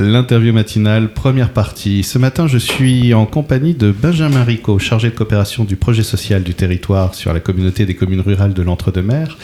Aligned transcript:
L'interview 0.00 0.52
matinale, 0.52 1.12
première 1.12 1.52
partie. 1.52 2.04
Ce 2.04 2.18
matin, 2.18 2.46
je 2.46 2.56
suis 2.56 3.14
en 3.14 3.26
compagnie 3.26 3.74
de 3.74 3.90
Benjamin 3.90 4.44
Rico, 4.44 4.78
chargé 4.78 5.10
de 5.10 5.14
coopération 5.16 5.64
du 5.64 5.74
projet 5.74 6.04
social 6.04 6.44
du 6.44 6.54
territoire 6.54 7.16
sur 7.16 7.32
la 7.32 7.40
communauté 7.40 7.84
des 7.84 7.96
communes 7.96 8.20
rurales 8.20 8.54
de 8.54 8.62
l'Entre-deux-Mers, 8.62 9.36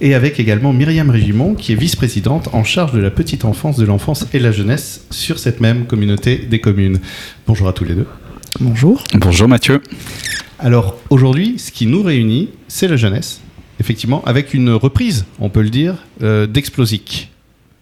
et 0.00 0.14
avec 0.14 0.38
également 0.38 0.72
Myriam 0.72 1.10
Régimont, 1.10 1.54
qui 1.56 1.72
est 1.72 1.74
vice-présidente 1.74 2.50
en 2.52 2.62
charge 2.62 2.92
de 2.92 3.00
la 3.00 3.10
petite 3.10 3.44
enfance, 3.44 3.78
de 3.78 3.84
l'enfance 3.84 4.28
et 4.32 4.38
la 4.38 4.52
jeunesse 4.52 5.04
sur 5.10 5.40
cette 5.40 5.60
même 5.60 5.86
communauté 5.86 6.36
des 6.36 6.60
communes. 6.60 7.00
Bonjour 7.48 7.66
à 7.66 7.72
tous 7.72 7.84
les 7.84 7.94
deux. 7.94 8.06
Bonjour. 8.60 9.02
Bonjour 9.14 9.48
Mathieu. 9.48 9.82
Alors 10.60 11.00
aujourd'hui, 11.10 11.58
ce 11.58 11.72
qui 11.72 11.86
nous 11.86 12.04
réunit, 12.04 12.50
c'est 12.68 12.86
la 12.86 12.96
jeunesse, 12.96 13.40
effectivement, 13.80 14.24
avec 14.24 14.54
une 14.54 14.70
reprise, 14.70 15.24
on 15.40 15.48
peut 15.48 15.62
le 15.62 15.70
dire, 15.70 15.96
euh, 16.22 16.46
d'Explosic. 16.46 17.32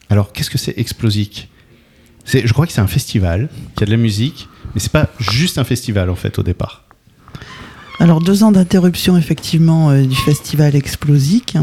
Alors 0.09 0.33
qu'est-ce 0.33 0.49
que 0.49 0.59
c'est 0.59 0.79
Explosic? 0.79 1.51
Je 2.27 2.53
crois 2.53 2.67
que 2.67 2.73
c'est 2.73 2.81
un 2.81 2.87
festival, 2.87 3.49
qu'il 3.75 3.81
y 3.81 3.83
a 3.85 3.87
de 3.87 3.91
la 3.91 4.03
musique, 4.03 4.49
mais 4.75 4.81
c'est 4.81 4.93
pas 4.93 5.09
juste 5.19 5.59
un 5.59 5.65
festival 5.65 6.11
en 6.11 6.17
fait 6.17 6.39
au 6.39 6.43
départ. 6.43 6.85
Alors 8.01 8.21
deux 8.21 8.43
ans 8.43 8.53
d'interruption 8.53 9.17
effectivement 9.17 9.91
euh, 9.91 10.03
du 10.03 10.17
festival 10.17 10.75
Explosique. 10.75 11.57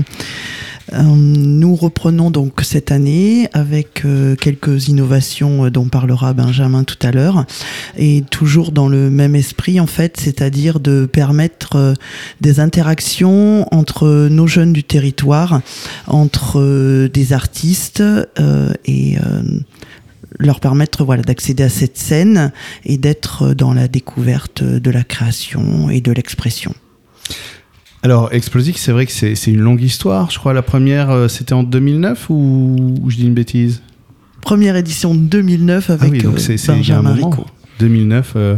Euh, 0.94 1.02
nous 1.04 1.76
reprenons 1.76 2.32
donc 2.32 2.62
cette 2.64 2.92
année 2.92 3.48
avec 3.54 4.04
euh, 4.04 4.36
quelques 4.36 4.88
innovations 4.88 5.70
dont 5.70 5.88
parlera 5.88 6.34
Benjamin 6.34 6.84
tout 6.84 6.98
à 7.02 7.12
l'heure 7.12 7.46
et 7.98 8.24
toujours 8.30 8.72
dans 8.72 8.88
le 8.88 9.10
même 9.10 9.36
esprit 9.36 9.80
en 9.80 9.88
fait, 9.88 10.18
c'est-à-dire 10.20 10.80
de 10.80 11.06
permettre 11.06 11.96
des 12.40 12.60
interactions 12.60 13.68
entre 13.74 14.28
nos 14.30 14.48
jeunes 14.48 14.74
du 14.74 14.84
territoire, 14.84 15.62
entre 16.08 17.08
des 17.08 17.34
artistes 17.34 18.04
et 18.86 19.18
leur 20.40 20.60
permettre 20.60 21.04
voilà, 21.04 21.24
d'accéder 21.24 21.64
à 21.64 21.70
cette 21.70 21.98
scène 21.98 22.52
et 22.86 22.98
d'être 22.98 23.54
dans 23.54 23.74
la 23.74 23.88
découverte 23.88 24.64
de 24.64 24.92
la 24.92 25.04
création 25.04 25.90
et 25.90 26.02
de 26.02 26.12
l'expression. 26.12 26.74
Alors, 28.04 28.34
Explosic, 28.34 28.80
c'est 28.80 28.92
vrai 28.92 29.06
que 29.06 29.12
c'est 29.12 29.48
une 29.48 29.60
longue 29.60 29.82
histoire. 29.82 30.32
Je 30.32 30.40
crois 30.40 30.54
la 30.54 30.64
première, 30.64 31.12
euh, 31.12 31.28
c'était 31.28 31.54
en 31.54 31.62
2009 31.62 32.30
ou, 32.30 32.96
je 33.08 33.16
dis 33.16 33.28
une 33.28 33.36
bêtise? 33.36 33.84
Première 34.42 34.76
édition 34.76 35.14
2009 35.14 35.92
avec 35.92 36.10
ah 36.10 36.12
oui, 36.12 36.24
donc 36.24 36.40
c'est, 36.40 36.54
euh, 36.68 36.74
Benjamin 36.74 37.14
Rico. 37.14 37.46
2009, 37.80 38.34
euh, 38.36 38.56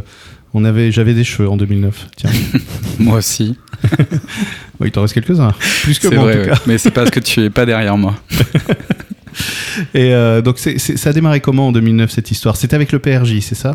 on 0.53 0.63
avait, 0.63 0.93
j'avais 0.93 1.13
des 1.13 1.25
cheveux 1.25 1.49
en 1.49 1.57
2009. 1.57 2.07
Tiens. 2.15 2.29
moi 2.99 3.17
aussi. 3.17 3.57
il 4.83 4.91
t'en 4.91 5.01
reste 5.01 5.13
quelques-uns. 5.13 5.53
Plus 5.83 5.99
que 5.99 6.07
moi, 6.07 6.29
en 6.29 6.31
tout 6.31 6.49
cas. 6.49 6.61
Mais 6.65 6.77
c'est 6.77 6.91
parce 6.91 7.09
que 7.09 7.19
tu 7.19 7.41
es 7.41 7.49
pas 7.49 7.65
derrière 7.65 7.97
moi. 7.97 8.15
Et 9.93 10.13
euh, 10.13 10.41
donc, 10.41 10.59
ça 10.59 11.09
a 11.09 11.13
démarré 11.13 11.39
comment 11.39 11.67
en 11.67 11.71
2009 11.71 12.11
cette 12.11 12.31
histoire? 12.31 12.55
C'était 12.55 12.75
avec 12.75 12.91
le 12.91 12.99
PRJ, 12.99 13.39
c'est 13.39 13.55
ça? 13.55 13.73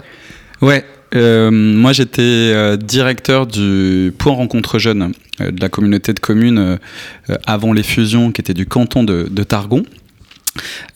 Ouais. 0.60 0.84
Euh, 1.14 1.50
moi, 1.50 1.92
j'étais 1.92 2.22
euh, 2.22 2.76
directeur 2.76 3.46
du 3.46 4.12
point 4.18 4.32
rencontre 4.32 4.78
jeune 4.78 5.12
de 5.40 5.60
la 5.60 5.68
communauté 5.68 6.12
de 6.12 6.20
communes 6.20 6.78
avant 7.46 7.72
les 7.72 7.82
fusions, 7.82 8.32
qui 8.32 8.40
était 8.40 8.54
du 8.54 8.66
canton 8.66 9.04
de, 9.04 9.28
de 9.30 9.42
Targon. 9.44 9.84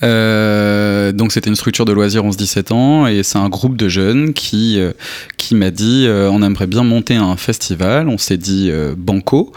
Euh, 0.02 1.12
donc 1.12 1.32
c'était 1.32 1.48
une 1.48 1.56
structure 1.56 1.84
de 1.84 1.92
loisirs 1.92 2.24
11-17 2.24 2.72
ans 2.72 3.06
et 3.06 3.22
c'est 3.22 3.38
un 3.38 3.48
groupe 3.48 3.76
de 3.76 3.88
jeunes 3.88 4.32
qui, 4.32 4.78
euh, 4.78 4.92
qui 5.36 5.54
m'a 5.54 5.70
dit 5.70 6.06
euh, 6.06 6.28
on 6.30 6.42
aimerait 6.42 6.66
bien 6.66 6.82
monter 6.82 7.16
un 7.16 7.36
festival. 7.36 8.08
On 8.08 8.18
s'est 8.18 8.36
dit 8.36 8.70
banco, 8.96 9.52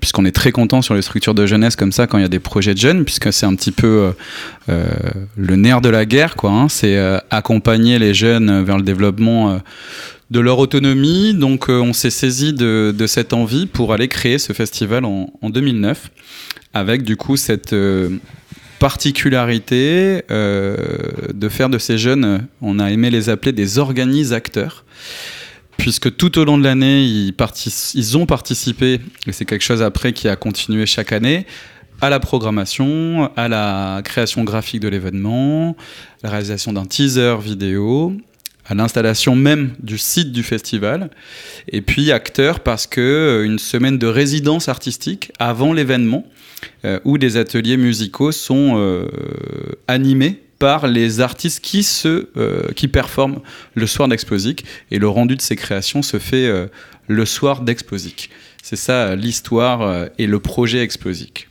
puisqu'on 0.00 0.24
est 0.24 0.32
très 0.32 0.52
content 0.52 0.82
sur 0.82 0.94
les 0.94 1.02
structures 1.02 1.34
de 1.34 1.46
jeunesse 1.46 1.76
comme 1.76 1.92
ça 1.92 2.06
quand 2.06 2.18
il 2.18 2.22
y 2.22 2.24
a 2.24 2.28
des 2.28 2.38
projets 2.38 2.74
de 2.74 2.78
jeunes, 2.78 3.04
puisque 3.04 3.32
c'est 3.32 3.46
un 3.46 3.54
petit 3.54 3.72
peu 3.72 4.12
le 4.68 5.56
nerf 5.56 5.80
de 5.80 5.88
la 5.88 6.04
guerre, 6.04 6.36
quoi. 6.36 6.50
Hein. 6.50 6.68
c'est 6.68 6.98
accompagner 7.30 7.98
les 7.98 8.14
jeunes 8.14 8.62
vers 8.62 8.76
le 8.76 8.82
développement 8.82 9.60
de 10.30 10.40
leur 10.40 10.58
autonomie. 10.58 11.34
Donc 11.34 11.68
on 11.68 11.92
s'est 11.92 12.10
saisi 12.10 12.52
de, 12.52 13.04
cette 13.06 13.32
envie 13.32 13.66
pour 13.66 13.92
aller 13.92 14.08
créer 14.08 14.38
ce 14.38 14.52
festival 14.52 15.04
en, 15.04 15.32
en 15.40 15.50
2009 15.50 16.10
avec 16.74 17.02
du 17.02 17.16
coup 17.16 17.36
cette 17.36 17.74
particularité 18.82 20.24
euh, 20.32 20.76
de 21.32 21.48
faire 21.48 21.68
de 21.68 21.78
ces 21.78 21.98
jeunes, 21.98 22.48
on 22.60 22.80
a 22.80 22.90
aimé 22.90 23.10
les 23.10 23.28
appeler 23.28 23.52
des 23.52 23.78
organisateurs, 23.78 24.84
puisque 25.76 26.16
tout 26.16 26.36
au 26.36 26.44
long 26.44 26.58
de 26.58 26.64
l'année, 26.64 27.04
ils, 27.04 27.32
ils 27.94 28.18
ont 28.18 28.26
participé, 28.26 28.98
et 29.28 29.30
c'est 29.30 29.44
quelque 29.44 29.62
chose 29.62 29.82
après 29.82 30.12
qui 30.12 30.26
a 30.26 30.34
continué 30.34 30.84
chaque 30.84 31.12
année, 31.12 31.46
à 32.00 32.10
la 32.10 32.18
programmation, 32.18 33.30
à 33.36 33.46
la 33.46 34.00
création 34.02 34.42
graphique 34.42 34.80
de 34.80 34.88
l'événement, 34.88 35.76
la 36.24 36.30
réalisation 36.30 36.72
d'un 36.72 36.84
teaser 36.84 37.36
vidéo, 37.40 38.16
à 38.66 38.74
l'installation 38.74 39.34
même 39.34 39.72
du 39.80 39.98
site 39.98 40.32
du 40.32 40.42
festival, 40.42 41.10
et 41.68 41.80
puis 41.80 42.12
acteur 42.12 42.60
parce 42.60 42.86
que 42.86 43.00
euh, 43.00 43.44
une 43.44 43.58
semaine 43.58 43.98
de 43.98 44.06
résidence 44.06 44.68
artistique 44.68 45.32
avant 45.38 45.72
l'événement, 45.72 46.26
euh, 46.84 47.00
où 47.04 47.18
des 47.18 47.36
ateliers 47.36 47.76
musicaux 47.76 48.30
sont 48.30 48.74
euh, 48.76 49.08
animés 49.88 50.42
par 50.60 50.86
les 50.86 51.20
artistes 51.20 51.60
qui, 51.60 51.82
se, 51.82 52.28
qui 52.74 52.86
performent 52.86 53.40
le 53.74 53.84
soir 53.88 54.06
d'Explosic. 54.06 54.64
Et 54.92 55.00
le 55.00 55.08
rendu 55.08 55.34
de 55.34 55.42
ces 55.42 55.56
créations 55.56 56.02
se 56.02 56.20
fait 56.20 56.48
le 57.08 57.26
soir 57.26 57.62
d'Explosic. 57.62 58.30
C'est 58.62 58.76
ça 58.76 59.16
l'histoire 59.16 60.06
et 60.18 60.28
le 60.28 60.38
projet 60.38 60.78
Explosic. 60.84 61.48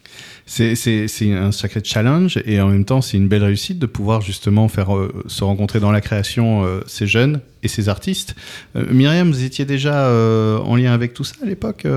C'est 0.54 1.34
un 1.34 1.52
sacré 1.54 1.80
challenge 1.84 2.38
et 2.46 2.60
en 2.60 2.68
même 2.68 2.84
temps 2.84 3.02
c'est 3.02 3.16
une 3.16 3.30
belle 3.30 3.44
réussite 3.44 3.80
de 3.80 3.86
pouvoir 3.86 4.22
justement 4.22 4.68
faire 4.68 4.90
se 5.28 5.46
rencontrer 5.46 5.80
dans 5.80 5.92
la 5.92 6.02
création 6.02 6.66
ces 6.88 7.08
jeunes 7.08 7.40
et 7.64 7.70
ces 7.70 7.88
artistes. 7.88 8.36
Myriam, 8.76 9.32
vous 9.32 9.44
étiez 9.44 9.64
déjà 9.64 10.10
en 10.10 10.76
lien 10.76 10.92
avec 10.94 11.14
tout 11.14 11.24
ça 11.24 11.36
à 11.42 11.46
l'époque 11.46 11.88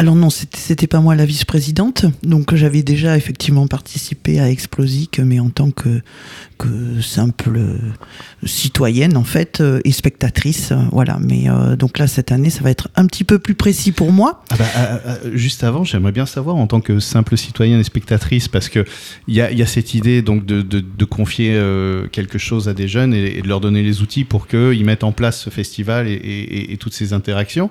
alors 0.00 0.16
non, 0.16 0.30
c'était 0.30 0.86
pas 0.86 1.00
moi 1.00 1.14
la 1.14 1.26
vice-présidente, 1.26 2.06
donc 2.22 2.54
j'avais 2.54 2.82
déjà 2.82 3.18
effectivement 3.18 3.66
participé 3.66 4.40
à 4.40 4.48
Explosic, 4.48 5.18
mais 5.18 5.40
en 5.40 5.50
tant 5.50 5.70
que, 5.70 6.00
simple 7.00 7.60
citoyenne 8.44 9.16
en 9.16 9.24
fait 9.24 9.60
euh, 9.60 9.80
et 9.84 9.92
spectatrice, 9.92 10.72
voilà. 10.92 11.18
Mais 11.20 11.48
euh, 11.48 11.76
donc 11.76 11.98
là 11.98 12.06
cette 12.06 12.32
année, 12.32 12.50
ça 12.50 12.62
va 12.62 12.70
être 12.70 12.88
un 12.96 13.06
petit 13.06 13.24
peu 13.24 13.38
plus 13.38 13.54
précis 13.54 13.92
pour 13.92 14.12
moi. 14.12 14.42
Ah 14.50 14.56
bah, 14.58 14.64
euh, 14.74 15.30
juste 15.34 15.64
avant, 15.64 15.84
j'aimerais 15.84 16.12
bien 16.12 16.26
savoir 16.26 16.56
en 16.56 16.66
tant 16.66 16.80
que 16.80 17.00
simple 17.00 17.36
citoyenne 17.36 17.80
et 17.80 17.84
spectatrice, 17.84 18.48
parce 18.48 18.68
que 18.68 18.84
il 19.28 19.34
y 19.34 19.40
a, 19.40 19.66
cette 19.66 19.94
idée 19.94 20.22
donc 20.22 20.44
de, 20.44 21.04
confier 21.04 21.60
quelque 22.12 22.38
chose 22.38 22.68
à 22.68 22.74
des 22.74 22.86
jeunes 22.88 23.14
et, 23.14 23.42
de 23.42 23.48
leur 23.48 23.60
donner 23.60 23.82
les 23.82 24.00
outils 24.00 24.24
pour 24.24 24.46
qu'ils 24.46 24.84
mettent 24.84 25.04
en 25.04 25.12
place 25.12 25.40
ce 25.40 25.50
festival 25.50 26.06
et, 26.08 26.76
toutes 26.78 26.94
ces 26.94 27.12
interactions. 27.12 27.70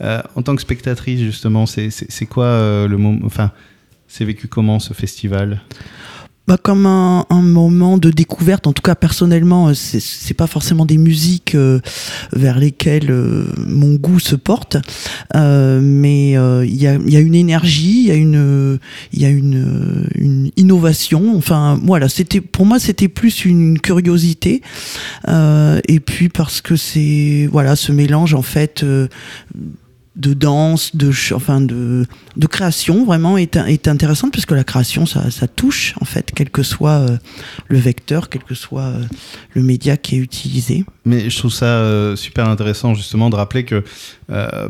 en 0.00 0.42
tant 0.42 0.54
que 0.54 0.62
spectatrice 0.62 1.20
justement 1.20 1.66
c'est 1.66 2.26
quoi 2.26 2.44
euh, 2.44 2.88
le 2.88 2.96
moment 2.96 3.20
Enfin, 3.24 3.52
c'est 4.08 4.24
vécu 4.24 4.48
comment 4.48 4.78
ce 4.78 4.92
festival? 4.92 5.60
Bah, 6.50 6.56
comme 6.60 6.84
un, 6.84 7.24
moment 7.30 7.96
de 7.96 8.10
découverte. 8.10 8.66
En 8.66 8.72
tout 8.72 8.82
cas, 8.82 8.96
personnellement, 8.96 9.68
euh, 9.68 9.74
c'est 9.74 10.34
pas 10.34 10.48
forcément 10.48 10.84
des 10.84 10.98
musiques 10.98 11.54
euh, 11.54 11.78
vers 12.32 12.58
lesquelles 12.58 13.14
mon 13.68 13.94
goût 13.94 14.18
se 14.18 14.34
porte, 14.34 14.76
mais 15.32 16.32
il 16.32 16.74
y, 16.74 16.88
a, 16.88 17.20
une 17.20 17.36
énergie, 17.36 18.00
il 18.00 18.06
y 18.06 18.10
a 18.10 18.16
une, 18.16 18.80
il 19.12 19.22
y 19.22 19.26
a 19.26 19.28
une, 19.28 20.08
une 20.16 20.50
innovation. 20.56 21.36
Enfin, 21.36 21.78
voilà, 21.84 22.08
c'était 22.08 22.40
pour 22.40 22.66
moi, 22.66 22.80
c'était 22.80 23.06
plus 23.06 23.44
une 23.44 23.78
curiosité, 23.78 24.60
et 25.28 26.00
puis 26.00 26.30
parce 26.30 26.60
que 26.62 26.74
c'est 26.74 27.48
voilà 27.52 27.76
ce 27.76 27.92
mélange 27.92 28.34
en 28.34 28.42
fait 28.42 28.84
de 30.16 30.34
danse, 30.34 30.96
de, 30.96 31.12
enfin 31.34 31.60
de, 31.60 32.04
de 32.36 32.46
création 32.48 33.04
vraiment 33.04 33.38
est, 33.38 33.54
est 33.54 33.86
intéressante 33.86 34.32
puisque 34.32 34.50
la 34.50 34.64
création 34.64 35.06
ça, 35.06 35.30
ça, 35.30 35.46
touche 35.46 35.94
en 36.00 36.04
fait, 36.04 36.32
quel 36.34 36.50
que 36.50 36.64
soit 36.64 36.98
euh, 36.98 37.16
le 37.68 37.78
vecteur, 37.78 38.28
quel 38.28 38.42
que 38.42 38.54
soit 38.54 38.82
euh, 38.82 39.04
le 39.54 39.62
média 39.62 39.96
qui 39.96 40.16
est 40.16 40.18
utilisé. 40.18 40.84
Mais 41.04 41.30
je 41.30 41.38
trouve 41.38 41.52
ça 41.52 41.66
euh, 41.66 42.16
super 42.16 42.48
intéressant 42.48 42.94
justement 42.94 43.30
de 43.30 43.36
rappeler 43.36 43.64
que 43.64 43.84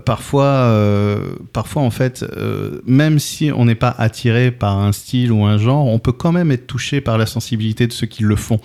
parfois, 0.06 0.74
parfois 1.52 1.82
en 1.82 1.90
fait, 1.90 2.24
même 2.86 3.18
si 3.18 3.50
on 3.54 3.66
n'est 3.66 3.74
pas 3.74 3.94
attiré 3.98 4.50
par 4.50 4.78
un 4.78 4.92
style 4.92 5.32
ou 5.32 5.44
un 5.44 5.58
genre, 5.58 5.86
on 5.86 5.98
peut 5.98 6.12
quand 6.12 6.32
même 6.32 6.50
être 6.50 6.66
touché 6.66 7.02
par 7.02 7.18
la 7.18 7.26
sensibilité 7.26 7.86
de 7.86 7.92
ceux 7.92 8.06
qui 8.06 8.22
le 8.22 8.36
font. 8.36 8.58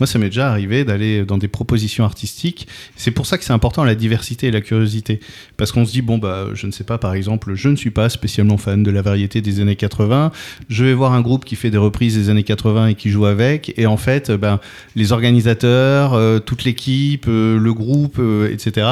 Moi, 0.00 0.06
ça 0.06 0.18
m'est 0.18 0.26
déjà 0.26 0.50
arrivé 0.50 0.84
d'aller 0.84 1.24
dans 1.24 1.38
des 1.38 1.48
propositions 1.48 2.04
artistiques. 2.04 2.68
C'est 2.96 3.10
pour 3.10 3.26
ça 3.26 3.38
que 3.38 3.44
c'est 3.44 3.52
important 3.52 3.84
la 3.84 3.94
diversité 3.94 4.48
et 4.48 4.50
la 4.50 4.60
curiosité. 4.60 5.20
Parce 5.56 5.72
qu'on 5.72 5.84
se 5.84 5.92
dit, 5.92 6.02
bon, 6.02 6.18
bah, 6.18 6.48
je 6.54 6.66
ne 6.66 6.72
sais 6.72 6.84
pas, 6.84 6.98
par 6.98 7.14
exemple, 7.14 7.54
je 7.54 7.68
ne 7.68 7.76
suis 7.76 7.90
pas 7.90 8.08
spécialement 8.08 8.58
fan 8.58 8.82
de 8.82 8.90
la 8.90 9.02
variété 9.02 9.40
des 9.40 9.60
années 9.60 9.76
80. 9.76 10.32
Je 10.68 10.84
vais 10.84 10.94
voir 10.94 11.12
un 11.12 11.20
groupe 11.20 11.44
qui 11.44 11.56
fait 11.56 11.70
des 11.70 11.78
reprises 11.78 12.16
des 12.16 12.30
années 12.30 12.42
80 12.42 12.88
et 12.88 12.94
qui 12.94 13.10
joue 13.10 13.26
avec. 13.26 13.72
Et 13.76 13.86
en 13.86 13.96
fait, 13.96 14.30
ben, 14.30 14.60
les 14.94 15.12
organisateurs, 15.12 16.14
euh, 16.14 16.38
toute 16.38 16.64
l'équipe, 16.64 17.26
euh, 17.28 17.58
le 17.58 17.74
groupe, 17.74 18.16
euh, 18.18 18.52
etc., 18.52 18.86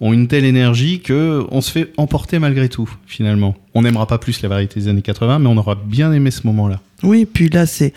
ont 0.00 0.12
une 0.12 0.28
telle 0.28 0.44
énergie 0.44 1.00
que 1.00 1.44
on 1.50 1.60
se 1.60 1.70
fait 1.70 1.92
emporter 1.96 2.38
malgré 2.38 2.68
tout, 2.68 2.90
finalement. 3.06 3.56
On 3.74 3.82
n'aimera 3.82 4.06
pas 4.06 4.18
plus 4.18 4.42
la 4.42 4.48
variété 4.48 4.80
des 4.80 4.88
années 4.88 5.02
80, 5.02 5.38
mais 5.38 5.48
on 5.48 5.56
aura 5.56 5.74
bien 5.74 6.12
aimé 6.12 6.30
ce 6.30 6.46
moment-là. 6.46 6.80
Oui, 7.02 7.26
puis 7.26 7.48
là, 7.48 7.66
c'est 7.66 7.92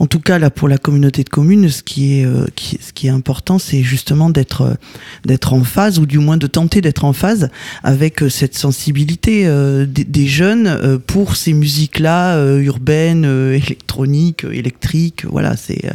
en 0.00 0.06
tout 0.06 0.20
cas, 0.20 0.38
là, 0.38 0.50
pour 0.50 0.68
la 0.68 0.78
communauté 0.78 1.24
de 1.24 1.28
communes, 1.28 1.68
ce 1.68 1.82
qui 1.82 2.20
est, 2.20 2.24
euh, 2.24 2.46
qui, 2.54 2.78
ce 2.80 2.92
qui 2.92 3.08
est 3.08 3.10
important, 3.10 3.58
c'est 3.58 3.82
justement 3.82 4.30
d'être, 4.30 4.62
euh, 4.62 4.74
d'être 5.24 5.52
en 5.52 5.64
phase, 5.64 5.98
ou 5.98 6.06
du 6.06 6.18
moins 6.18 6.36
de 6.36 6.46
tenter 6.46 6.80
d'être 6.80 7.04
en 7.04 7.12
phase 7.12 7.50
avec 7.82 8.22
euh, 8.22 8.28
cette 8.28 8.56
sensibilité 8.56 9.46
euh, 9.46 9.86
des, 9.86 10.04
des 10.04 10.26
jeunes 10.26 10.66
euh, 10.68 10.98
pour 11.04 11.34
ces 11.36 11.52
musiques-là, 11.52 12.36
euh, 12.36 12.60
urbaines, 12.60 13.24
euh, 13.24 13.54
électroniques, 13.54 14.44
électriques. 14.50 15.24
Voilà, 15.28 15.56
c'est, 15.56 15.84
euh, 15.84 15.90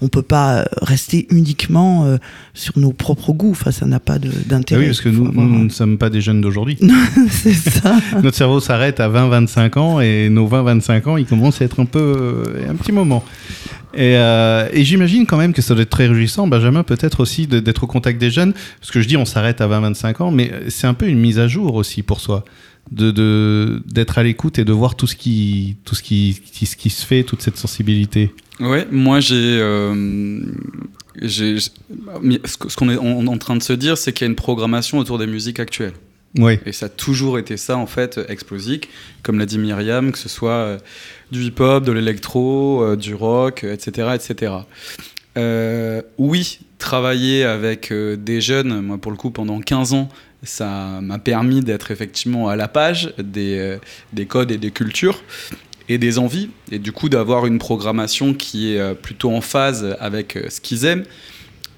on 0.00 0.08
peut 0.08 0.22
pas 0.22 0.64
rester 0.82 1.26
uniquement 1.30 2.04
euh, 2.06 2.16
sur 2.54 2.78
nos 2.78 2.92
propres 2.92 3.32
goûts. 3.32 3.52
Enfin, 3.52 3.70
ça 3.70 3.86
n'a 3.86 4.00
pas 4.00 4.18
d'intérêt. 4.18 4.80
oui, 4.80 4.86
parce 4.86 5.00
que 5.00 5.08
nous, 5.08 5.26
avoir 5.28 5.46
nous 5.46 5.64
ne 5.64 5.68
sommes 5.70 5.98
pas 5.98 6.10
des 6.10 6.20
jeunes 6.20 6.40
d'aujourd'hui. 6.40 6.76
c'est 7.30 7.54
ça. 7.54 7.96
Notre 8.22 8.36
cerveau 8.36 8.58
s'arrête 8.60 8.98
à 9.00 9.08
20-25 9.08 9.78
ans 9.78 10.00
et 10.00 10.28
nos 10.28 10.48
20-25 10.48 11.08
ans, 11.08 11.16
ils 11.16 11.26
commencent 11.26 11.62
à 11.62 11.64
être 11.64 11.80
un 11.80 11.84
peu. 11.86 12.00
euh, 12.00 12.70
un 12.70 12.74
petit 12.74 12.92
moment. 12.92 13.24
Et, 13.96 14.16
euh, 14.16 14.68
et 14.72 14.84
j'imagine 14.84 15.26
quand 15.26 15.36
même 15.36 15.52
que 15.52 15.62
ça 15.62 15.74
doit 15.74 15.82
être 15.82 15.90
très 15.90 16.06
réjouissant, 16.06 16.46
Benjamin, 16.46 16.82
peut-être 16.82 17.20
aussi 17.20 17.46
d'être 17.46 17.84
au 17.84 17.86
contact 17.86 18.20
des 18.20 18.30
jeunes. 18.30 18.52
Parce 18.80 18.90
que 18.90 19.00
je 19.00 19.08
dis 19.08 19.16
on 19.16 19.24
s'arrête 19.24 19.60
à 19.60 19.68
20-25 19.68 20.22
ans, 20.22 20.30
mais 20.30 20.50
c'est 20.68 20.86
un 20.86 20.94
peu 20.94 21.06
une 21.06 21.18
mise 21.18 21.38
à 21.38 21.48
jour 21.48 21.74
aussi 21.74 22.02
pour 22.02 22.20
soi. 22.20 22.44
D'être 22.90 24.18
à 24.18 24.22
l'écoute 24.22 24.58
et 24.58 24.64
de 24.64 24.72
voir 24.72 24.94
tout 24.94 25.06
ce 25.06 25.16
qui, 25.16 25.76
se 25.86 27.06
fait, 27.06 27.22
toute 27.22 27.42
cette 27.42 27.56
sensibilité. 27.56 28.34
Ouais, 28.60 28.86
moi 28.90 29.20
j'ai. 29.20 29.58
euh, 29.60 30.40
ce 31.22 31.70
qu'on 32.76 32.90
est 32.90 32.96
en 32.96 33.38
train 33.38 33.56
de 33.56 33.62
se 33.62 33.72
dire, 33.72 33.96
c'est 33.96 34.12
qu'il 34.12 34.26
y 34.26 34.28
a 34.28 34.30
une 34.30 34.36
programmation 34.36 34.98
autour 34.98 35.18
des 35.18 35.26
musiques 35.26 35.60
actuelles. 35.60 35.94
Oui. 36.36 36.58
Et 36.66 36.72
ça 36.72 36.86
a 36.86 36.88
toujours 36.88 37.38
été 37.38 37.56
ça, 37.56 37.76
en 37.76 37.86
fait, 37.86 38.20
explosique. 38.28 38.88
Comme 39.22 39.38
l'a 39.38 39.46
dit 39.46 39.58
Myriam, 39.58 40.10
que 40.10 40.18
ce 40.18 40.28
soit 40.28 40.50
euh, 40.50 40.78
du 41.30 41.42
hip-hop, 41.42 41.84
de 41.84 41.92
l'électro, 41.92 42.82
euh, 42.82 42.96
du 42.96 43.14
rock, 43.14 43.64
euh, 43.64 43.74
etc. 43.74 44.08
etc. 44.14 44.52
Euh, 45.36 46.02
oui, 46.18 46.60
travailler 46.78 47.44
avec 47.44 47.90
euh, 47.90 48.16
des 48.16 48.40
jeunes, 48.40 48.80
moi 48.82 48.98
pour 48.98 49.10
le 49.10 49.16
coup 49.16 49.30
pendant 49.30 49.58
15 49.60 49.94
ans, 49.94 50.08
ça 50.42 51.00
m'a 51.00 51.18
permis 51.18 51.60
d'être 51.60 51.90
effectivement 51.90 52.48
à 52.48 52.56
la 52.56 52.68
page 52.68 53.14
des, 53.18 53.58
euh, 53.58 53.78
des 54.12 54.26
codes 54.26 54.50
et 54.52 54.58
des 54.58 54.70
cultures 54.70 55.22
et 55.88 55.98
des 55.98 56.18
envies, 56.18 56.50
et 56.70 56.78
du 56.78 56.92
coup 56.92 57.08
d'avoir 57.08 57.46
une 57.46 57.58
programmation 57.58 58.32
qui 58.32 58.74
est 58.74 58.78
euh, 58.78 58.94
plutôt 58.94 59.32
en 59.32 59.40
phase 59.40 59.96
avec 60.00 60.36
euh, 60.36 60.48
ce 60.50 60.60
qu'ils 60.60 60.84
aiment. 60.84 61.04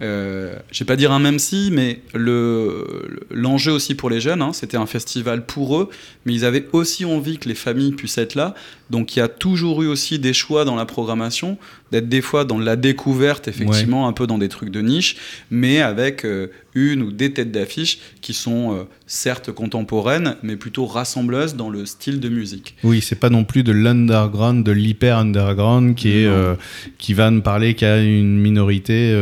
Euh, 0.03 0.57
je 0.71 0.81
vais 0.81 0.85
pas 0.85 0.97
dire 0.97 1.13
un 1.13 1.19
même 1.19 1.39
si, 1.39 1.71
mais 1.73 2.01
le 2.15 3.27
l'enjeu 3.31 3.73
aussi 3.73 3.95
pour 3.95 4.11
les 4.11 4.21
jeunes, 4.21 4.43
hein, 4.43 4.53
c'était 4.53 4.77
un 4.77 4.87
festival 4.87 5.47
pour 5.47 5.79
eux, 5.79 5.89
mais 6.25 6.35
ils 6.35 6.45
avaient 6.45 6.67
aussi 6.73 7.05
envie 7.05 7.39
que 7.39 7.49
les 7.49 7.55
familles 7.55 7.93
puissent 7.93 8.19
être 8.19 8.35
là. 8.35 8.55
Donc 8.91 9.17
il 9.17 9.21
y 9.21 9.23
a 9.23 9.29
toujours 9.29 9.83
eu 9.83 9.89
aussi 9.89 10.19
des 10.19 10.33
choix 10.33 10.65
dans 10.65 10.77
la 10.77 10.85
programmation, 10.85 11.57
d'être 11.93 12.09
des 12.09 12.21
fois 12.21 12.45
dans 12.45 12.59
la 12.59 12.75
découverte, 12.77 13.47
effectivement, 13.49 14.09
un 14.09 14.13
peu 14.13 14.27
dans 14.27 14.39
des 14.39 14.49
trucs 14.49 14.71
de 14.71 14.81
niche, 14.81 15.17
mais 15.51 15.81
avec 15.81 16.25
euh, 16.25 16.49
une 16.75 17.03
ou 17.03 17.13
des 17.13 17.33
têtes 17.33 17.53
d'affiche 17.53 17.99
qui 18.21 18.35
sont 18.35 18.75
euh, 18.75 18.83
certes 19.07 19.53
contemporaines, 19.53 20.37
mais 20.43 20.57
plutôt 20.57 20.87
rassembleuses 20.87 21.55
dans 21.55 21.71
le 21.71 21.87
style 21.87 22.19
de 22.19 22.29
musique. 22.29 22.75
Oui, 22.83 23.01
c'est 23.01 23.15
pas 23.21 23.31
non 23.31 23.45
plus 23.45 23.63
de 23.63 23.71
l'underground, 23.73 24.65
de 24.65 24.73
l'hyper 24.73 25.17
underground 25.19 25.95
qui 25.95 26.09
est 26.11 26.27
euh, 26.27 26.55
qui 26.99 27.15
va 27.15 27.31
ne 27.31 27.41
parler 27.41 27.75
qu'à 27.75 28.03
une 28.03 28.37
minorité. 28.39 29.13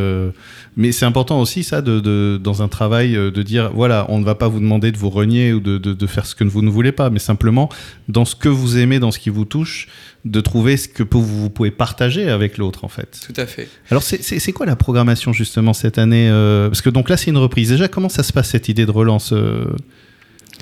mais 0.77 0.91
c'est 0.91 1.05
important 1.05 1.41
aussi 1.41 1.63
ça 1.63 1.83
de, 1.83 2.01
de- 2.01 2.41
dans 2.43 2.63
un 2.63 2.69
travail 2.69 3.13
de 3.13 3.43
dire 3.43 3.71
voilà, 3.75 4.07
on 4.09 4.19
ne 4.19 4.25
va 4.25 4.35
pas 4.35 4.49
vous 4.49 4.61
demander 4.61 4.91
de 4.91 4.97
vous 4.99 5.11
renier 5.11 5.53
ou 5.53 5.61
de, 5.61 5.79
de- 5.79 5.93
de 5.93 6.07
faire 6.07 6.27
ce 6.27 6.35
que 6.35 6.45
vous 6.45 6.63
ne 6.63 6.71
voulez 6.71 6.93
pas, 6.93 7.11
mais 7.11 7.19
simplement 7.19 7.69
dans 8.09 8.25
ce 8.25 8.35
que 8.35 8.49
vous 8.49 8.79
aimez, 8.79 8.99
dans 8.99 9.11
ce 9.13 9.19
qui 9.19 9.31
vous 9.31 9.45
touche, 9.45 9.89
de 10.25 10.41
trouver 10.41 10.77
ce 10.79 10.89
que 10.89 11.03
vous, 11.11 11.23
vous 11.43 11.51
pouvez 11.51 11.71
partager 11.71 12.31
avec 12.31 12.57
l'autre 12.57 12.85
en 12.85 12.89
fait. 12.89 13.21
Tout 13.27 13.39
à 13.39 13.47
fait. 13.47 13.69
Alors 13.91 14.03
c'est- 14.03 14.23
c'est 14.23 14.39
c'est 14.39 14.53
quoi 14.53 14.65
la 14.67 14.77
programmation 14.77 15.33
justement 15.35 15.75
cette 15.75 15.99
année 15.99 16.29
euh, 16.31 16.69
Parce 16.69 16.81
que 16.83 16.91
donc 16.91 17.09
là 17.11 17.17
c'est 17.17 17.31
une 17.31 17.37
reprise. 17.37 17.69
Déjà 17.69 17.89
comment 17.89 18.09
ça 18.09 18.23
se 18.23 18.33
passe 18.33 18.49
cette 18.49 18.69
idée 18.69 18.87
de 18.87 18.91
relance 18.91 19.33
euh, 19.33 19.65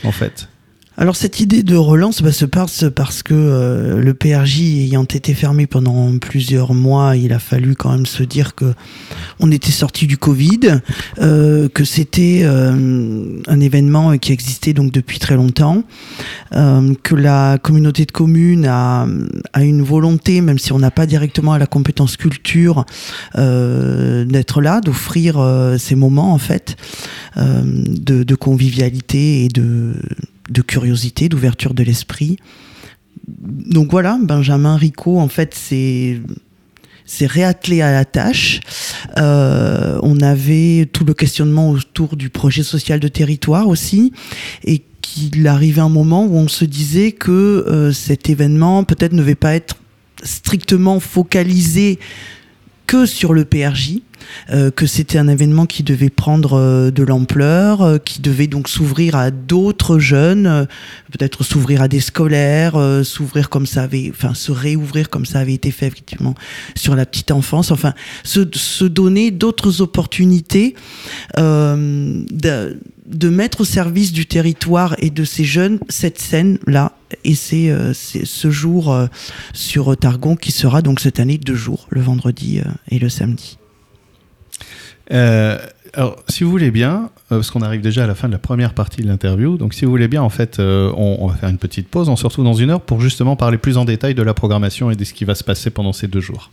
en 0.04 0.10
fait? 0.12 0.48
Alors 0.98 1.16
cette 1.16 1.40
idée 1.40 1.62
de 1.62 1.74
relance 1.74 2.20
bah, 2.20 2.32
se 2.32 2.44
passe 2.44 2.84
parce 2.94 3.22
que 3.22 3.32
euh, 3.32 3.98
le 3.98 4.12
PRJ 4.12 4.60
ayant 4.60 5.04
été 5.04 5.32
fermé 5.32 5.66
pendant 5.66 6.18
plusieurs 6.18 6.74
mois, 6.74 7.16
il 7.16 7.32
a 7.32 7.38
fallu 7.38 7.74
quand 7.74 7.92
même 7.92 8.04
se 8.04 8.22
dire 8.22 8.54
que 8.54 8.74
on 9.40 9.50
était 9.50 9.72
sorti 9.72 10.06
du 10.06 10.18
Covid, 10.18 10.80
euh, 11.18 11.70
que 11.70 11.84
c'était 11.84 12.42
euh, 12.44 13.40
un 13.48 13.60
événement 13.60 14.18
qui 14.18 14.32
existait 14.32 14.74
donc 14.74 14.92
depuis 14.92 15.18
très 15.18 15.34
longtemps, 15.34 15.82
que 16.50 17.14
la 17.14 17.56
communauté 17.56 18.04
de 18.04 18.12
communes 18.12 18.66
a, 18.66 19.06
a 19.54 19.62
une 19.62 19.82
volonté, 19.82 20.42
même 20.42 20.58
si 20.58 20.72
on 20.72 20.78
n'a 20.78 20.90
pas 20.90 21.06
directement 21.06 21.56
la 21.56 21.66
compétence 21.66 22.18
culture, 22.18 22.84
d'être 23.34 24.60
là, 24.60 24.80
d'offrir 24.80 25.74
ces 25.78 25.94
moments 25.94 26.34
en 26.34 26.38
fait 26.38 26.76
de 27.36 28.34
convivialité 28.34 29.44
et 29.44 29.48
de 29.48 29.94
de 30.52 30.62
curiosité, 30.62 31.28
d'ouverture 31.28 31.74
de 31.74 31.82
l'esprit. 31.82 32.36
Donc 33.26 33.90
voilà, 33.90 34.18
Benjamin 34.22 34.76
Rico, 34.76 35.18
en 35.18 35.28
fait, 35.28 35.54
c'est 35.54 36.20
s'est 37.04 37.26
réattelé 37.26 37.82
à 37.82 37.92
la 37.92 38.04
tâche. 38.04 38.60
Euh, 39.18 39.98
on 40.02 40.20
avait 40.20 40.88
tout 40.92 41.04
le 41.04 41.14
questionnement 41.14 41.70
autour 41.70 42.16
du 42.16 42.30
projet 42.30 42.62
social 42.62 43.00
de 43.00 43.08
territoire 43.08 43.68
aussi, 43.68 44.12
et 44.64 44.82
qu'il 45.02 45.46
arrivait 45.46 45.80
un 45.80 45.88
moment 45.88 46.24
où 46.24 46.36
on 46.36 46.48
se 46.48 46.64
disait 46.64 47.12
que 47.12 47.30
euh, 47.30 47.92
cet 47.92 48.30
événement 48.30 48.84
peut-être 48.84 49.12
ne 49.12 49.18
devait 49.18 49.34
pas 49.34 49.54
être 49.54 49.76
strictement 50.22 51.00
focalisé 51.00 51.98
que 52.92 53.06
sur 53.06 53.32
le 53.32 53.46
PRJ, 53.46 54.00
euh, 54.50 54.70
que 54.70 54.84
c'était 54.84 55.16
un 55.16 55.26
événement 55.26 55.64
qui 55.64 55.82
devait 55.82 56.10
prendre 56.10 56.58
euh, 56.58 56.90
de 56.90 57.02
l'ampleur, 57.02 57.80
euh, 57.80 57.96
qui 57.96 58.20
devait 58.20 58.48
donc 58.48 58.68
s'ouvrir 58.68 59.16
à 59.16 59.30
d'autres 59.30 59.98
jeunes, 59.98 60.66
peut-être 61.10 61.42
s'ouvrir 61.42 61.80
à 61.80 61.88
des 61.88 62.00
scolaires, 62.00 62.74
s'ouvrir 63.02 63.48
comme 63.48 63.64
ça 63.64 63.84
avait, 63.84 64.12
enfin 64.14 64.34
se 64.34 64.52
réouvrir 64.52 65.08
comme 65.08 65.24
ça 65.24 65.38
avait 65.38 65.54
été 65.54 65.70
fait 65.70 65.86
effectivement 65.86 66.34
sur 66.74 66.94
la 66.94 67.06
petite 67.06 67.30
enfance, 67.30 67.70
enfin 67.70 67.94
se, 68.24 68.84
donner 68.84 69.30
d'autres 69.30 69.80
opportunités 69.80 70.74
de, 71.38 72.78
de 73.06 73.28
mettre 73.30 73.62
au 73.62 73.64
service 73.64 74.12
du 74.12 74.26
territoire 74.26 74.96
et 74.98 75.08
de 75.08 75.24
ces 75.24 75.44
jeunes 75.44 75.78
cette 75.88 76.20
scène 76.20 76.58
là. 76.66 76.92
Et 77.24 77.34
c'est 77.34 77.70
euh, 77.70 77.92
c'est 77.92 78.24
ce 78.24 78.50
jour 78.50 78.92
euh, 78.92 79.06
sur 79.52 79.96
Targon 79.96 80.36
qui 80.36 80.52
sera 80.52 80.82
donc 80.82 81.00
cette 81.00 81.20
année 81.20 81.38
deux 81.38 81.54
jours, 81.54 81.86
le 81.90 82.00
vendredi 82.00 82.60
euh, 82.60 82.70
et 82.88 82.98
le 82.98 83.08
samedi. 83.08 83.58
Alors, 85.94 86.16
si 86.26 86.42
vous 86.42 86.50
voulez 86.50 86.70
bien, 86.70 87.10
parce 87.28 87.50
qu'on 87.50 87.60
arrive 87.60 87.82
déjà 87.82 88.04
à 88.04 88.06
la 88.06 88.14
fin 88.14 88.26
de 88.26 88.32
la 88.32 88.38
première 88.38 88.72
partie 88.72 89.02
de 89.02 89.08
l'interview, 89.08 89.58
donc 89.58 89.74
si 89.74 89.84
vous 89.84 89.90
voulez 89.90 90.08
bien, 90.08 90.22
en 90.22 90.30
fait, 90.30 90.58
on 90.58 91.26
va 91.26 91.34
faire 91.34 91.50
une 91.50 91.58
petite 91.58 91.88
pause, 91.88 92.08
on 92.08 92.16
se 92.16 92.24
retrouve 92.24 92.46
dans 92.46 92.54
une 92.54 92.70
heure 92.70 92.80
pour 92.80 93.02
justement 93.02 93.36
parler 93.36 93.58
plus 93.58 93.76
en 93.76 93.84
détail 93.84 94.14
de 94.14 94.22
la 94.22 94.32
programmation 94.32 94.90
et 94.90 94.96
de 94.96 95.04
ce 95.04 95.12
qui 95.12 95.26
va 95.26 95.34
se 95.34 95.44
passer 95.44 95.68
pendant 95.68 95.92
ces 95.92 96.08
deux 96.08 96.22
jours. 96.22 96.50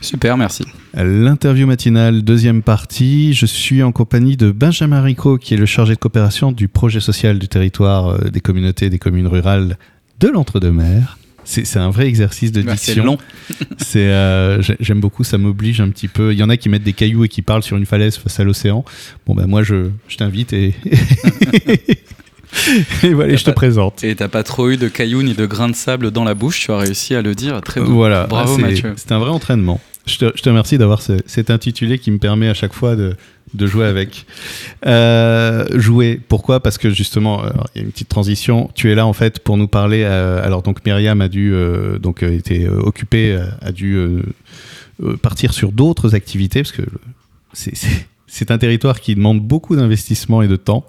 Super, 0.00 0.36
merci. 0.38 0.64
L'interview 0.94 1.66
matinale, 1.66 2.22
deuxième 2.22 2.62
partie. 2.62 3.34
Je 3.34 3.44
suis 3.46 3.82
en 3.82 3.92
compagnie 3.92 4.36
de 4.36 4.50
Benjamin 4.50 5.02
Rico, 5.02 5.36
qui 5.36 5.54
est 5.54 5.56
le 5.58 5.66
chargé 5.66 5.94
de 5.94 5.98
coopération 5.98 6.52
du 6.52 6.68
projet 6.68 7.00
social 7.00 7.38
du 7.38 7.48
territoire 7.48 8.08
euh, 8.08 8.30
des 8.30 8.40
communautés 8.40 8.86
et 8.86 8.90
des 8.90 8.98
communes 8.98 9.26
rurales 9.26 9.76
de 10.18 10.28
l'Entre-deux-Mers. 10.28 11.18
C'est 11.44 11.78
un 11.78 11.90
vrai 11.90 12.06
exercice 12.06 12.52
de 12.52 12.62
diction. 12.62 13.04
long. 13.04 13.18
C'est, 13.78 14.06
euh, 14.08 14.62
j'ai- 14.62 14.76
j'aime 14.78 15.00
beaucoup, 15.00 15.24
ça 15.24 15.36
m'oblige 15.36 15.80
un 15.80 15.88
petit 15.88 16.06
peu. 16.06 16.32
Il 16.32 16.38
y 16.38 16.42
en 16.42 16.48
a 16.48 16.56
qui 16.56 16.68
mettent 16.68 16.82
des 16.84 16.92
cailloux 16.92 17.24
et 17.24 17.28
qui 17.28 17.42
parlent 17.42 17.62
sur 17.62 17.76
une 17.76 17.86
falaise 17.86 18.16
face 18.16 18.38
à 18.38 18.44
l'océan. 18.44 18.84
Bon 19.26 19.34
ben 19.34 19.46
moi 19.46 19.62
je, 19.62 19.90
je 20.06 20.16
t'invite 20.16 20.52
et 20.52 20.74
et 23.02 23.14
voilà, 23.14 23.34
je 23.36 23.44
te 23.44 23.50
pas- 23.50 23.54
présente. 23.54 24.02
Et 24.04 24.14
t'as 24.16 24.28
pas 24.28 24.42
trop 24.42 24.70
eu 24.70 24.76
de 24.76 24.88
cailloux 24.88 25.22
ni 25.22 25.34
de 25.34 25.46
grains 25.46 25.68
de 25.68 25.74
sable 25.76 26.10
dans 26.10 26.24
la 26.24 26.34
bouche, 26.34 26.60
tu 26.60 26.72
as 26.72 26.78
réussi 26.78 27.14
à 27.14 27.22
le 27.22 27.34
dire 27.34 27.60
très 27.62 27.80
bien. 27.80 27.90
Voilà, 27.90 28.26
Bravo 28.26 28.56
c'est- 28.56 28.62
Mathieu. 28.62 28.92
C'est 28.96 29.12
un 29.12 29.18
vrai 29.18 29.30
entraînement. 29.30 29.80
Je 30.06 30.16
te, 30.18 30.32
je 30.34 30.42
te 30.42 30.48
remercie 30.48 30.78
d'avoir 30.78 31.02
ce- 31.02 31.20
cet 31.26 31.50
intitulé 31.50 31.98
qui 31.98 32.10
me 32.10 32.18
permet 32.18 32.48
à 32.48 32.54
chaque 32.54 32.72
fois 32.72 32.96
de, 32.96 33.14
de 33.54 33.66
jouer 33.66 33.84
avec. 33.86 34.26
Euh, 34.86 35.66
jouer, 35.78 36.20
pourquoi? 36.28 36.60
Parce 36.60 36.78
que 36.78 36.90
justement, 36.90 37.42
alors, 37.42 37.68
il 37.74 37.78
y 37.78 37.82
a 37.82 37.84
une 37.84 37.92
petite 37.92 38.08
transition. 38.08 38.70
Tu 38.74 38.90
es 38.90 38.94
là 38.94 39.06
en 39.06 39.12
fait 39.12 39.38
pour 39.40 39.56
nous 39.56 39.68
parler. 39.68 40.02
euh, 40.04 40.44
alors 40.44 40.62
donc 40.62 40.84
Myriam 40.84 41.20
a 41.20 41.28
dû 41.28 41.52
euh, 41.52 41.98
donc 41.98 42.22
euh, 42.22 42.32
était 42.32 42.64
euh, 42.64 42.80
occupée, 42.80 43.32
euh, 43.34 43.44
a 43.60 43.72
dû 43.72 43.94
euh, 43.96 44.22
euh, 45.04 45.16
partir 45.16 45.52
sur 45.52 45.70
d'autres 45.70 46.14
activités 46.14 46.62
parce 46.62 46.72
que 46.72 46.82
c'est- 47.52 47.76
c'est 48.30 48.52
un 48.52 48.58
territoire 48.58 49.00
qui 49.00 49.16
demande 49.16 49.40
beaucoup 49.40 49.74
d'investissement 49.74 50.40
et 50.40 50.48
de 50.48 50.54
temps. 50.54 50.86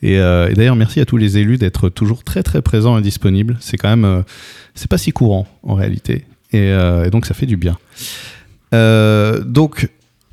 Et, 0.00 0.18
euh, 0.18 0.48
et 0.48 0.54
d'ailleurs, 0.54 0.76
merci 0.76 1.00
à 1.00 1.04
tous 1.04 1.16
les 1.16 1.38
élus 1.38 1.58
d'être 1.58 1.88
toujours 1.88 2.22
très 2.22 2.44
très 2.44 2.62
présents 2.62 2.96
et 2.96 3.02
disponibles. 3.02 3.56
C'est 3.60 3.76
quand 3.76 3.88
même, 3.88 4.04
euh, 4.04 4.22
c'est 4.74 4.88
pas 4.88 4.96
si 4.96 5.10
courant 5.10 5.46
en 5.64 5.74
réalité. 5.74 6.24
Et, 6.52 6.70
euh, 6.70 7.04
et 7.04 7.10
donc 7.10 7.26
ça 7.26 7.34
fait 7.34 7.46
du 7.46 7.56
bien. 7.56 7.76
Donc 8.72 9.88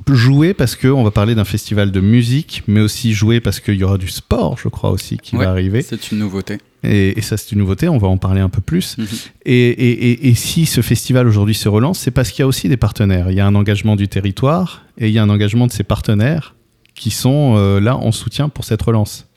jouer 0.10 0.54
parce 0.54 0.76
qu'on 0.76 1.04
va 1.04 1.12
parler 1.12 1.36
d'un 1.36 1.46
festival 1.46 1.92
de 1.92 2.00
musique, 2.00 2.64
mais 2.68 2.82
aussi 2.82 3.14
jouer 3.14 3.40
parce 3.40 3.60
qu'il 3.60 3.76
y 3.76 3.84
aura 3.84 3.98
du 3.98 4.08
sport, 4.10 4.58
je 4.62 4.68
crois 4.68 4.90
aussi, 4.92 5.18
qui 5.18 5.36
Ouais, 5.36 5.46
va 5.46 5.52
arriver. 5.52 5.82
C'est 5.82 6.12
une 6.12 6.20
nouveauté. 6.20 6.58
Et, 6.84 7.18
et 7.18 7.22
ça, 7.22 7.38
c'est 7.38 7.52
une 7.52 7.60
nouveauté, 7.60 7.88
on 7.88 7.98
va 8.00 8.08
en 8.08 8.18
parler 8.18 8.42
un 8.42 8.50
peu 8.50 8.62
plus. 8.62 8.98
Mhm. 8.98 9.08
Et, 9.46 9.70
et- 9.70 10.12
et- 10.12 10.28
et 10.30 10.36
si 10.36 10.66
ce 10.66 10.82
festival 10.82 11.28
aujourd'hui 11.28 11.54
se 11.56 11.70
relance, 11.70 12.00
c'est 12.00 12.12
parce 12.12 12.32
qu'il 12.32 12.40
y 12.42 12.44
a 12.44 12.48
aussi 12.48 12.68
des 12.70 12.78
partenaires. 12.78 13.30
Il 13.30 13.36
y 13.38 13.40
a 13.40 13.46
un 13.46 13.56
engagement 13.56 13.96
du 13.96 14.08
territoire 14.08 14.84
et 14.98 15.08
il 15.08 15.14
y 15.14 15.20
a 15.20 15.24
un 15.24 15.30
engagement 15.30 15.68
de 15.68 15.72
ses 15.72 15.84
partenaires 15.84 16.56
qui 16.96 17.12
sont 17.12 17.56
euh, 17.58 17.80
là 17.80 17.96
en 17.96 18.12
soutien 18.12 18.50
pour 18.50 18.66
cette 18.66 18.82
relance. 18.82 19.28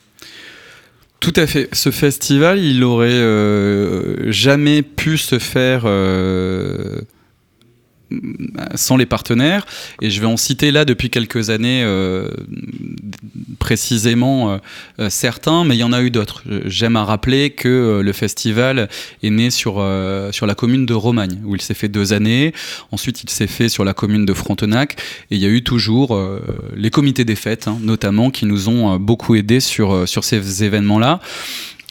Tout 1.21 1.33
à 1.37 1.47
fait. 1.47 1.68
Ce 1.73 1.90
festival, 1.90 2.59
il 2.59 2.83
aurait 2.85 3.09
euh, 3.12 4.30
jamais 4.30 4.83
pu 4.83 5.16
se 5.16 5.38
faire 5.38 5.83
euh, 5.87 7.00
sans 8.75 8.97
les 8.97 9.06
partenaires. 9.06 9.66
Et 10.00 10.11
je 10.11 10.21
vais 10.21 10.26
en 10.26 10.37
citer 10.37 10.71
là 10.71 10.85
depuis 10.85 11.11
quelques 11.11 11.50
années 11.50 11.83
euh, 11.85 12.28
précisément 13.59 14.52
euh, 14.52 14.59
euh, 15.00 15.11
certains, 15.11 15.64
mais 15.64 15.76
il 15.76 15.80
y 15.80 15.85
en 15.85 15.92
a 15.92 16.02
eu 16.02 16.11
d'autres. 16.11 16.42
J'aime 16.66 16.97
à 16.97 17.04
rappeler 17.04 17.50
que 17.50 18.00
le 18.02 18.12
festival 18.12 18.88
est 19.23 19.30
né 19.30 19.50
sur, 19.50 19.85
sur 20.33 20.47
la 20.47 20.54
commune 20.54 20.87
de 20.87 20.94
Romagne, 20.94 21.40
où 21.44 21.54
il 21.54 21.61
s'est 21.62 21.75
fait 21.75 21.88
deux 21.88 22.12
années. 22.12 22.52
Ensuite, 22.92 23.23
il 23.23 23.30
s'est 23.30 23.47
fait 23.47 23.68
sur 23.68 23.85
la 23.85 23.94
commune 23.94 24.26
de 24.26 24.35
Frontenac. 24.35 24.97
Et 25.30 25.37
il 25.37 25.38
y 25.38 25.47
a 25.47 25.49
eu 25.49 25.62
toujours 25.62 26.18
les 26.76 26.90
comités 26.90 27.25
des 27.25 27.37
fêtes, 27.37 27.68
hein, 27.68 27.78
notamment, 27.80 28.30
qui 28.30 28.47
nous 28.47 28.68
ont 28.68 28.97
beaucoup 28.99 29.35
aidés 29.35 29.61
sur, 29.61 30.09
sur 30.09 30.25
ces 30.25 30.64
événements-là. 30.64 31.21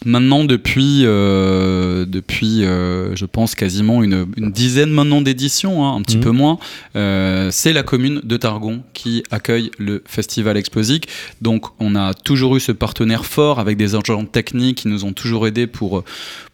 Maintenant, 0.05 0.43
depuis, 0.43 1.03
euh, 1.05 2.05
depuis 2.05 2.65
euh, 2.65 3.15
je 3.15 3.25
pense, 3.25 3.55
quasiment 3.55 4.03
une, 4.03 4.25
une 4.37 4.51
dizaine 4.51 4.89
maintenant 4.91 5.21
d'éditions, 5.21 5.85
hein, 5.85 5.95
un 5.95 6.01
petit 6.01 6.17
Mhm. 6.17 6.23
peu 6.23 6.31
moins, 6.31 6.59
euh, 6.95 7.49
c'est 7.51 7.73
la 7.73 7.83
commune 7.83 8.21
de 8.23 8.37
Targon 8.37 8.83
qui 8.93 9.23
accueille 9.31 9.71
le 9.79 10.03
Festival 10.05 10.57
Explosique. 10.57 11.07
Donc, 11.41 11.65
on 11.79 11.95
a 11.95 12.13
toujours 12.13 12.55
eu 12.55 12.59
ce 12.59 12.71
partenaire 12.71 13.25
fort 13.25 13.59
avec 13.59 13.77
des 13.77 13.95
agents 13.95 14.25
techniques 14.25 14.79
qui 14.79 14.87
nous 14.87 15.05
ont 15.05 15.13
toujours 15.13 15.47
aidés 15.47 15.67
pour, 15.67 16.03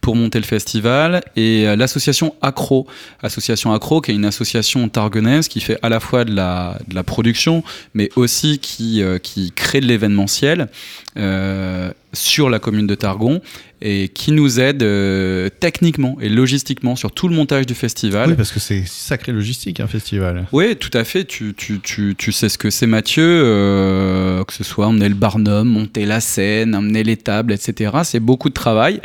pour 0.00 0.16
monter 0.16 0.38
le 0.38 0.44
festival. 0.44 1.22
Et 1.36 1.66
euh, 1.66 1.76
l'association 1.76 2.34
Accro, 2.42 2.86
association 3.22 3.72
Accro, 3.72 4.00
qui 4.00 4.10
est 4.10 4.14
une 4.14 4.24
association 4.24 4.88
targonaise 4.88 5.48
qui 5.48 5.60
fait 5.60 5.78
à 5.82 5.88
la 5.88 6.00
fois 6.00 6.24
de 6.24 6.34
la, 6.34 6.78
de 6.88 6.94
la 6.94 7.04
production, 7.04 7.62
mais 7.94 8.10
aussi 8.16 8.58
qui, 8.58 9.02
euh, 9.02 9.18
qui 9.18 9.52
crée 9.52 9.80
de 9.80 9.86
l'événementiel 9.86 10.68
euh, 11.16 11.92
sur 12.12 12.50
la 12.50 12.58
commune 12.58 12.86
de 12.86 12.94
Targon 12.94 13.40
et 13.82 14.08
qui 14.08 14.32
nous 14.32 14.60
aide 14.60 14.82
euh, 14.82 15.48
techniquement 15.60 16.16
et 16.20 16.28
logistiquement 16.28 16.96
sur 16.96 17.12
tout 17.12 17.28
le 17.28 17.34
montage 17.34 17.66
du 17.66 17.74
festival. 17.74 18.30
Oui, 18.30 18.36
parce 18.36 18.52
que 18.52 18.60
c'est 18.60 18.84
sacré 18.86 19.32
logistique 19.32 19.80
un 19.80 19.86
festival. 19.86 20.46
Oui, 20.52 20.76
tout 20.76 20.90
à 20.92 21.04
fait. 21.04 21.24
Tu, 21.24 21.54
tu, 21.56 21.80
tu, 21.80 22.14
tu 22.16 22.32
sais 22.32 22.48
ce 22.48 22.58
que 22.58 22.70
c'est, 22.70 22.86
Mathieu. 22.86 23.24
euh, 23.24 24.44
que 24.44 24.52
ce 24.52 24.64
soit 24.64 24.86
emmener 24.86 25.08
le 25.08 25.14
barnum, 25.14 25.68
monter 25.68 26.06
la 26.06 26.20
scène, 26.20 26.74
emmener 26.74 27.02
les 27.04 27.16
tables, 27.16 27.52
etc. 27.52 27.98
C'est 28.04 28.20
beaucoup 28.20 28.48
de 28.48 28.54
travail. 28.54 29.00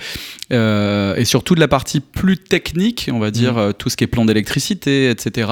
Euh, 0.53 1.15
et 1.15 1.25
surtout 1.25 1.55
de 1.55 1.60
la 1.60 1.67
partie 1.67 2.00
plus 2.00 2.38
technique, 2.38 3.10
on 3.12 3.20
va 3.20 3.32
dire 3.32 3.58
euh, 3.58 3.72
tout 3.72 3.89
ce 3.89 3.98
qui 3.98 4.03
est 4.03 4.08
plan 4.08 4.25
d'électricité, 4.25 5.10
etc. 5.10 5.51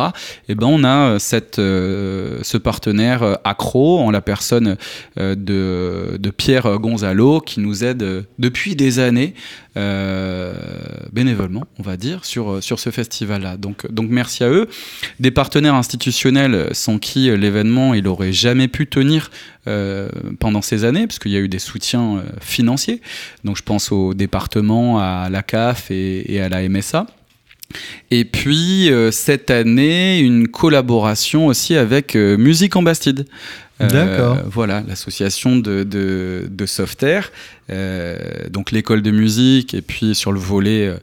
Et 0.49 0.55
ben 0.55 0.67
on 0.67 0.83
a 0.83 1.17
cette, 1.19 1.55
ce 1.55 2.57
partenaire 2.57 3.37
accro 3.43 3.99
en 3.99 4.11
la 4.11 4.21
personne 4.21 4.77
de, 5.17 6.17
de 6.17 6.29
Pierre 6.29 6.77
Gonzalo 6.79 7.39
qui 7.39 7.59
nous 7.59 7.83
aide 7.83 8.25
depuis 8.39 8.75
des 8.75 8.99
années 8.99 9.12
euh, 9.77 10.53
bénévolement, 11.11 11.63
on 11.79 11.83
va 11.83 11.97
dire, 11.97 12.25
sur, 12.25 12.63
sur 12.63 12.79
ce 12.79 12.89
festival-là. 12.89 13.57
Donc, 13.57 13.91
donc 13.91 14.09
merci 14.09 14.43
à 14.43 14.49
eux. 14.49 14.67
Des 15.19 15.31
partenaires 15.31 15.75
institutionnels 15.75 16.69
sans 16.73 16.99
qui 16.99 17.29
euh, 17.29 17.37
l'événement 17.37 17.93
il 17.93 18.07
aurait 18.07 18.33
jamais 18.33 18.67
pu 18.67 18.87
tenir 18.87 19.31
euh, 19.67 20.09
pendant 20.39 20.61
ces 20.61 20.83
années, 20.83 21.07
parce 21.07 21.19
qu'il 21.19 21.31
y 21.31 21.37
a 21.37 21.39
eu 21.39 21.47
des 21.47 21.59
soutiens 21.59 22.17
euh, 22.17 22.21
financiers. 22.41 23.01
Donc 23.43 23.57
je 23.57 23.63
pense 23.63 23.91
au 23.91 24.13
département, 24.13 24.99
à 24.99 25.29
la 25.29 25.43
CAF 25.43 25.89
et 25.89 26.41
à 26.41 26.49
la 26.49 26.67
MSA. 26.67 27.07
Et 28.11 28.25
puis 28.25 28.91
euh, 28.91 29.11
cette 29.11 29.49
année, 29.51 30.19
une 30.19 30.47
collaboration 30.47 31.47
aussi 31.47 31.75
avec 31.75 32.15
euh, 32.15 32.37
Musique 32.37 32.75
en 32.75 32.83
Bastide. 32.83 33.25
Euh, 33.81 33.87
D'accord. 33.89 34.37
Voilà, 34.45 34.83
l'association 34.87 35.57
de, 35.57 35.83
de, 35.83 36.47
de 36.49 36.65
Softair, 36.65 37.31
donc 38.51 38.71
l'école 38.71 39.01
de 39.01 39.11
musique, 39.11 39.73
et 39.73 39.81
puis 39.81 40.13
sur 40.15 40.31
le 40.31 40.39
volet 40.39 40.93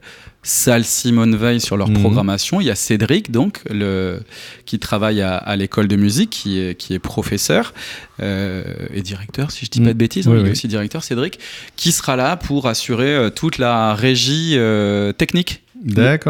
salle 0.43 0.83
Simone 0.85 1.35
Veil 1.35 1.59
sur 1.61 1.77
leur 1.77 1.89
Mhm. 1.89 1.99
programmation, 1.99 2.61
il 2.61 2.67
y 2.67 2.71
a 2.71 2.75
Cédric, 2.75 3.29
donc, 3.29 3.59
le, 3.69 4.21
qui 4.65 4.79
travaille 4.79 5.21
à, 5.21 5.35
à 5.37 5.55
l'école 5.55 5.87
de 5.87 5.95
musique, 5.95 6.31
qui 6.31 6.59
est, 6.59 6.75
qui 6.75 6.93
est 6.95 6.99
professeur 6.99 7.73
euh, 8.21 8.63
et 8.93 9.01
directeur, 9.01 9.51
si 9.51 9.65
je 9.65 9.69
dis 9.69 9.81
Mhm. 9.81 9.85
pas 9.87 9.93
de 9.93 9.97
bêtises, 9.99 10.27
hein, 10.27 10.31
Oui, 10.33 10.39
il 10.41 10.47
est 10.47 10.51
aussi 10.51 10.67
directeur, 10.67 11.03
Cédric, 11.03 11.37
qui 11.75 11.91
sera 11.91 12.15
là 12.15 12.37
pour 12.37 12.67
assurer 12.67 13.13
euh, 13.13 13.29
toute 13.29 13.57
la 13.59 13.93
régie 13.93 14.53
euh, 14.55 15.11
technique 15.11 15.61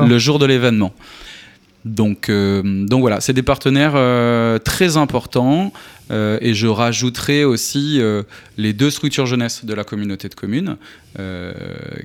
Le 0.07 0.17
jour 0.17 0.39
de 0.39 0.45
l'événement. 0.45 0.93
Donc, 1.85 2.29
euh, 2.29 2.85
donc 2.85 3.01
voilà, 3.01 3.21
c'est 3.21 3.33
des 3.33 3.43
partenaires 3.43 3.93
euh, 3.95 4.59
très 4.59 4.97
importants. 4.97 5.73
euh, 6.11 6.37
et 6.41 6.53
je 6.53 6.67
rajouterai 6.67 7.45
aussi 7.45 8.01
les 8.57 8.73
deux 8.73 8.91
structures 8.91 9.25
jeunesse 9.25 9.65
de 9.65 9.73
la 9.73 9.83
communauté 9.83 10.29
de 10.29 10.35
communes 10.35 10.77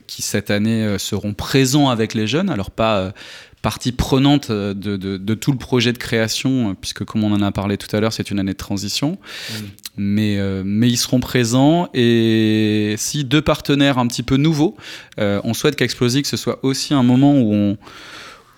qui 0.06 0.22
cette 0.22 0.50
année 0.50 0.96
seront 0.98 1.34
présents 1.34 1.88
avec 1.88 2.14
les 2.14 2.26
jeunes. 2.26 2.50
Alors 2.50 2.70
pas 2.70 3.12
partie 3.70 3.90
prenante 3.90 4.50
euh, 4.50 4.74
de, 4.74 4.96
de- 4.96 5.16
de 5.16 5.34
tout 5.34 5.50
le 5.50 5.58
projet 5.58 5.92
de 5.92 5.98
création, 5.98 6.70
euh, 6.70 6.74
puisque 6.80 7.04
comme 7.04 7.24
on 7.24 7.32
en 7.32 7.42
a 7.42 7.50
parlé 7.50 7.76
tout 7.76 7.90
à 7.96 7.98
l'heure, 8.00 8.12
c'est 8.12 8.30
une 8.30 8.38
année 8.38 8.52
de 8.52 8.56
transition. 8.68 9.18
Mais, 9.96 10.36
euh, 10.38 10.62
mais 10.64 10.88
ils 10.88 10.96
seront 10.98 11.18
présents. 11.18 11.88
Et 11.92 12.94
si 12.96 13.24
deux 13.24 13.42
partenaires 13.42 13.98
un 13.98 14.06
petit 14.06 14.22
peu 14.22 14.36
nouveaux, 14.36 14.76
euh, 15.18 15.40
on 15.42 15.52
souhaite 15.52 15.74
qu'Explosic 15.74 16.26
ce 16.26 16.36
soit 16.36 16.60
aussi 16.62 16.94
un 16.94 17.02
moment 17.02 17.32
où 17.40 17.52
on, 17.52 17.76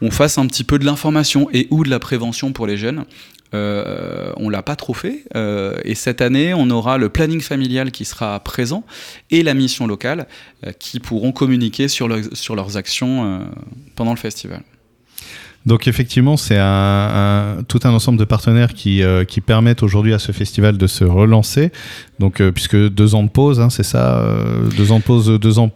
on 0.03 0.11
fasse 0.11 0.37
un 0.37 0.47
petit 0.47 0.65
peu 0.65 0.79
de 0.79 0.85
l'information 0.85 1.49
et 1.55 1.69
ou 1.71 1.85
de 1.85 1.91
la 1.91 2.01
prévention 2.01 2.53
pour 2.53 2.67
les 2.67 2.77
jeunes. 2.77 3.05
Euh, 3.55 4.31
on 4.37 4.51
l'a 4.51 4.63
pas 4.63 4.77
trop 4.77 4.93
fait 4.93 5.25
euh, 5.35 5.79
et 5.83 5.95
cette 5.95 6.21
année 6.21 6.53
on 6.53 6.69
aura 6.69 6.99
le 6.99 7.09
planning 7.09 7.41
familial 7.41 7.91
qui 7.93 8.05
sera 8.05 8.39
présent 8.41 8.85
et 9.31 9.43
la 9.43 9.55
mission 9.55 9.87
locale 9.87 10.27
euh, 10.67 10.73
qui 10.79 11.01
pourront 11.01 11.33
communiquer 11.33 11.89
sur, 11.89 12.09
leur- 12.09 12.29
sur 12.35 12.55
leurs 12.57 12.77
actions 12.77 13.41
pendant 13.97 14.11
le 14.13 14.19
festival. 14.19 14.61
Donc 15.69 15.87
effectivement, 15.87 16.37
c'est 16.37 16.57
un, 16.59 17.59
un- 17.59 17.63
tout 17.69 17.81
un 17.85 17.91
ensemble 17.91 18.19
de 18.19 18.25
partenaires 18.25 18.73
qui, 18.75 19.03
euh, 19.03 19.25
qui 19.25 19.41
permettent 19.41 19.83
aujourd'hui 19.83 20.15
à 20.15 20.19
ce 20.19 20.33
festival 20.33 20.79
de 20.79 20.87
se 20.87 21.05
relancer. 21.05 21.71
Donc 22.19 22.41
euh, 22.41 22.51
puisque 22.53 22.77
deux 22.77 23.15
ans 23.15 23.23
de 23.23 23.29
pause, 23.29 23.61
hein, 23.61 23.69
c'est 23.71 23.83
ça, 23.85 24.19
euh, 24.21 24.63
deux 24.77 24.91
ans 24.93 24.99
de 24.99 25.05
pause, 25.05 25.29
deux 25.39 25.59
ans. 25.59 25.71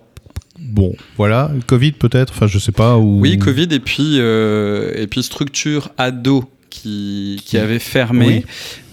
Bon, 0.59 0.95
voilà, 1.19 1.51
Covid 1.67 1.93
peut-être, 1.93 2.33
enfin 2.35 2.47
je 2.47 2.59
sais 2.59 2.73
pas. 2.73 2.97
Ou... 2.97 3.21
Oui, 3.21 3.37
Covid 3.39 3.69
et 3.71 3.81
puis, 3.81 4.17
euh, 4.19 4.93
et 4.97 5.07
puis 5.07 5.23
structure 5.23 5.91
ado 5.99 6.45
qui, 6.71 7.37
qui 7.41 7.45
Qui- 7.51 7.59
avait 7.59 7.79
fermé. 7.79 8.27
Oui. 8.27 8.45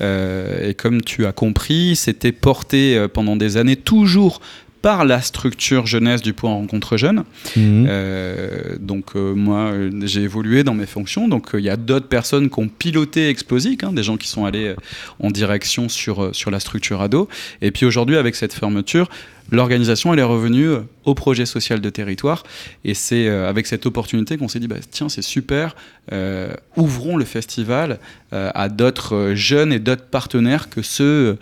Euh, 0.02 0.70
et 0.70 0.74
comme 0.74 1.02
tu 1.02 1.26
as 1.26 1.32
compris, 1.32 1.96
c'était 1.96 2.34
porté 2.34 3.06
pendant 3.14 3.38
des 3.38 3.56
années 3.56 3.78
toujours 3.78 4.42
par 4.82 5.06
la 5.06 5.22
structure 5.22 5.86
jeunesse 5.86 6.22
du 6.22 6.34
point 6.34 6.52
rencontre 6.52 6.98
jeune. 6.98 7.24
Mhm. 7.56 7.86
Euh, 7.90 8.78
donc 8.80 9.16
euh, 9.16 9.34
moi, 9.34 9.74
j'ai 10.04 10.22
évolué 10.22 10.64
dans 10.64 10.74
mes 10.74 10.86
fonctions. 10.86 11.28
Donc 11.28 11.54
euh, 11.54 11.60
il 11.60 11.66
y 11.66 11.70
a 11.70 11.78
d'autres 11.78 12.08
personnes 12.08 12.50
qui 12.50 12.60
ont 12.60 12.68
piloté 12.68 13.30
Explosic, 13.30 13.84
hein, 13.84 13.92
des 13.92 14.04
gens 14.04 14.18
qui 14.18 14.28
sont 14.28 14.46
allés 14.46 14.76
en 15.20 15.32
direction 15.32 15.90
sur, 15.90 16.34
sur 16.34 16.52
la 16.52 16.60
structure 16.60 17.02
ado. 17.02 17.28
Et 17.62 17.72
puis 17.72 17.86
aujourd'hui, 17.86 18.18
avec 18.18 18.36
cette 18.36 18.54
fermeture, 18.54 19.10
l'organisation 19.52 20.14
elle 20.14 20.20
est 20.20 20.24
revenue 20.24 20.70
au 21.10 21.16
projet 21.16 21.46
social 21.46 21.82
de 21.82 21.90
territoire. 21.90 22.44
Et 22.86 22.94
c'est 22.94 23.28
euh, 23.28 23.50
avec 23.50 23.68
cette 23.68 23.86
opportunité 23.86 24.38
qu'on 24.38 24.48
s'est 24.48 24.60
dit, 24.60 24.68
bah, 24.68 24.78
tiens, 24.90 25.10
c'est 25.10 25.22
super, 25.22 25.76
euh, 26.12 26.54
ouvrons 26.76 27.18
le 27.18 27.26
festival 27.26 28.00
euh, 28.34 28.52
à 28.54 28.70
d'autres 28.70 29.34
jeunes 29.36 29.74
et 29.74 29.80
d'autres 29.80 30.06
partenaires 30.06 30.70
que 30.70 30.82
ceux 30.82 31.38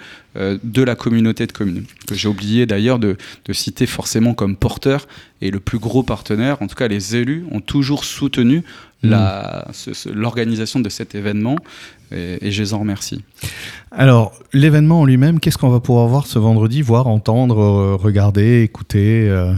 de 0.64 0.84
la 0.84 0.94
communauté 0.94 1.48
de 1.48 1.52
communes. 1.52 1.86
Que 2.08 2.14
j'ai 2.14 2.28
oublié 2.28 2.68
d'ailleurs 2.68 3.00
de, 3.00 3.18
de 3.46 3.54
citer 3.54 3.88
forcément 3.88 4.36
comme 4.36 4.56
porteur 4.56 5.08
et 5.42 5.50
le 5.50 5.60
plus 5.60 5.80
gros 5.80 6.04
partenaire, 6.04 6.62
en 6.62 6.68
tout 6.68 6.76
cas 6.76 6.88
les 6.88 7.16
élus, 7.16 7.44
ont 7.52 7.60
toujours 7.60 8.04
soutenu 8.04 8.64
Mm. 9.04 9.14
ce- 9.74 9.94
ce- 9.94 10.10
l'organisation 10.10 10.80
de 10.80 10.90
cet 10.90 11.14
événement 11.16 11.56
et, 12.12 12.40
et 12.48 12.52
je 12.52 12.64
les 12.64 12.74
en 12.74 12.80
remercie. 12.80 13.24
Alors, 13.92 14.34
l'événement 14.54 15.02
en 15.02 15.06
lui-même, 15.06 15.40
qu'est-ce 15.40 15.58
qu'on 15.58 15.70
va 15.70 15.80
pouvoir 15.80 16.08
voir 16.08 16.26
ce 16.26 16.40
vendredi, 16.40 16.82
voir, 16.82 17.06
entendre, 17.08 17.60
euh, 17.60 17.96
regarder, 17.96 18.64
écouter 18.64 19.28
euh, 19.30 19.54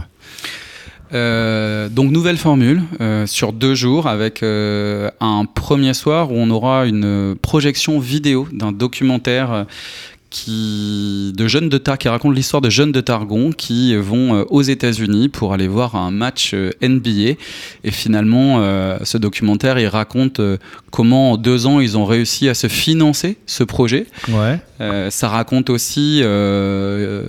Euh, 1.12 1.88
donc 1.88 2.12
nouvelle 2.12 2.36
formule 2.36 2.82
euh, 3.00 3.26
sur 3.26 3.52
deux 3.52 3.74
jours 3.74 4.06
avec 4.06 4.44
euh, 4.44 5.10
un 5.20 5.44
premier 5.44 5.92
soir 5.92 6.30
où 6.30 6.36
on 6.36 6.50
aura 6.50 6.86
une 6.86 7.34
projection 7.42 7.98
vidéo 7.98 8.46
d'un 8.52 8.70
documentaire 8.70 9.66
qui, 10.30 11.32
de 11.36 11.48
jeunes 11.48 11.68
de 11.68 11.76
Tar, 11.76 11.98
qui 11.98 12.08
racontent 12.08 12.32
l'histoire 12.32 12.62
de 12.62 12.70
jeunes 12.70 12.92
de 12.92 13.00
Targon 13.00 13.50
qui 13.50 13.96
vont 13.96 14.36
euh, 14.36 14.44
aux 14.48 14.62
États-Unis 14.62 15.28
pour 15.28 15.52
aller 15.52 15.66
voir 15.66 15.96
un 15.96 16.12
match 16.12 16.52
euh, 16.54 16.70
NBA. 16.80 17.34
Et 17.82 17.90
finalement, 17.90 18.60
euh, 18.60 18.98
ce 19.02 19.18
documentaire, 19.18 19.78
il 19.80 19.88
raconte 19.88 20.40
comment 20.90 21.32
en 21.32 21.36
deux 21.36 21.66
ans 21.66 21.80
ils 21.80 21.98
ont 21.98 22.04
réussi 22.04 22.48
à 22.48 22.54
se 22.54 22.68
financer 22.68 23.38
ce 23.46 23.64
projet. 23.64 24.06
Ouais. 24.28 24.60
ça 25.10 25.28
raconte 25.28 25.68
aussi 25.68 26.22
une, 26.22 27.24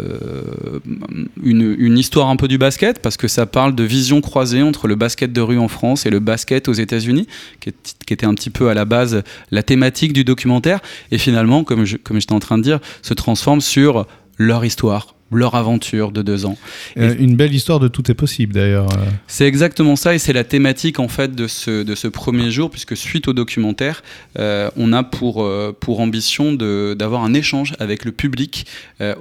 une, 1.43 1.98
histoire 1.98 2.29
un 2.29 2.36
peu 2.36 2.48
du 2.48 2.58
basket 2.58 3.00
parce 3.00 3.17
que 3.17 3.27
ça 3.27 3.46
parle 3.46 3.75
de 3.75 3.84
vision 3.84 4.22
croisée 4.22 4.62
entre 4.62 4.88
le 4.88 4.96
basket 4.96 5.34
de 5.34 5.41
rue 5.41 5.58
en 5.58 5.67
France 5.67 6.05
et 6.05 6.10
le 6.10 6.20
basket 6.20 6.70
aux 6.70 6.74
États-Unis, 6.74 7.27
qui, 7.60 7.74
qui, 8.05 8.13
était 8.13 8.25
un 8.25 8.34
petit 8.36 8.50
peu 8.50 8.70
à 8.70 8.74
la 8.74 8.86
base 8.86 9.24
la 9.51 9.63
thématique 9.63 10.13
du 10.13 10.24
documentaire. 10.24 10.79
Et 11.12 11.17
finalement, 11.17 11.63
comme 11.63 11.86
je, 11.86 11.98
comme 11.98 12.20
j'étais 12.20 12.34
en 12.34 12.39
train 12.39 12.58
de 12.58 12.63
dire, 12.63 12.79
se 13.02 13.14
transforment 13.14 13.62
sur 13.62 14.06
leur 14.38 14.66
histoire, 14.66 15.16
leur 15.32 15.56
aventure 15.56 16.12
de 16.12 16.22
deux 16.22 16.46
ans. 16.46 16.58
Euh, 16.98 17.16
une 17.18 17.36
belle 17.36 17.54
histoire 17.54 17.80
de 17.80 17.88
tout 17.88 18.10
est 18.12 18.16
possible 18.16 18.54
d'ailleurs. 18.54 18.88
C'est 19.28 19.46
exactement 19.46 19.96
ça 19.96 20.14
et 20.14 20.20
c'est 20.20 20.34
la 20.34 20.44
thématique 20.44 21.00
en 21.00 21.08
fait 21.08 21.34
de 21.34 21.48
ce, 21.48 21.84
de 21.84 21.96
ce 21.96 22.08
premier 22.08 22.52
jour 22.52 22.70
puisque 22.70 22.98
suite 22.98 23.28
au 23.28 23.34
documentaire, 23.34 24.04
euh, 24.38 24.70
on 24.76 24.94
a 24.94 25.04
pour, 25.04 25.44
euh, 25.44 25.76
pour 25.78 26.00
ambition 26.00 26.54
d'avoir 26.54 27.24
un 27.24 27.34
échange 27.34 27.74
avec 27.80 28.06
le 28.06 28.12
public 28.12 28.66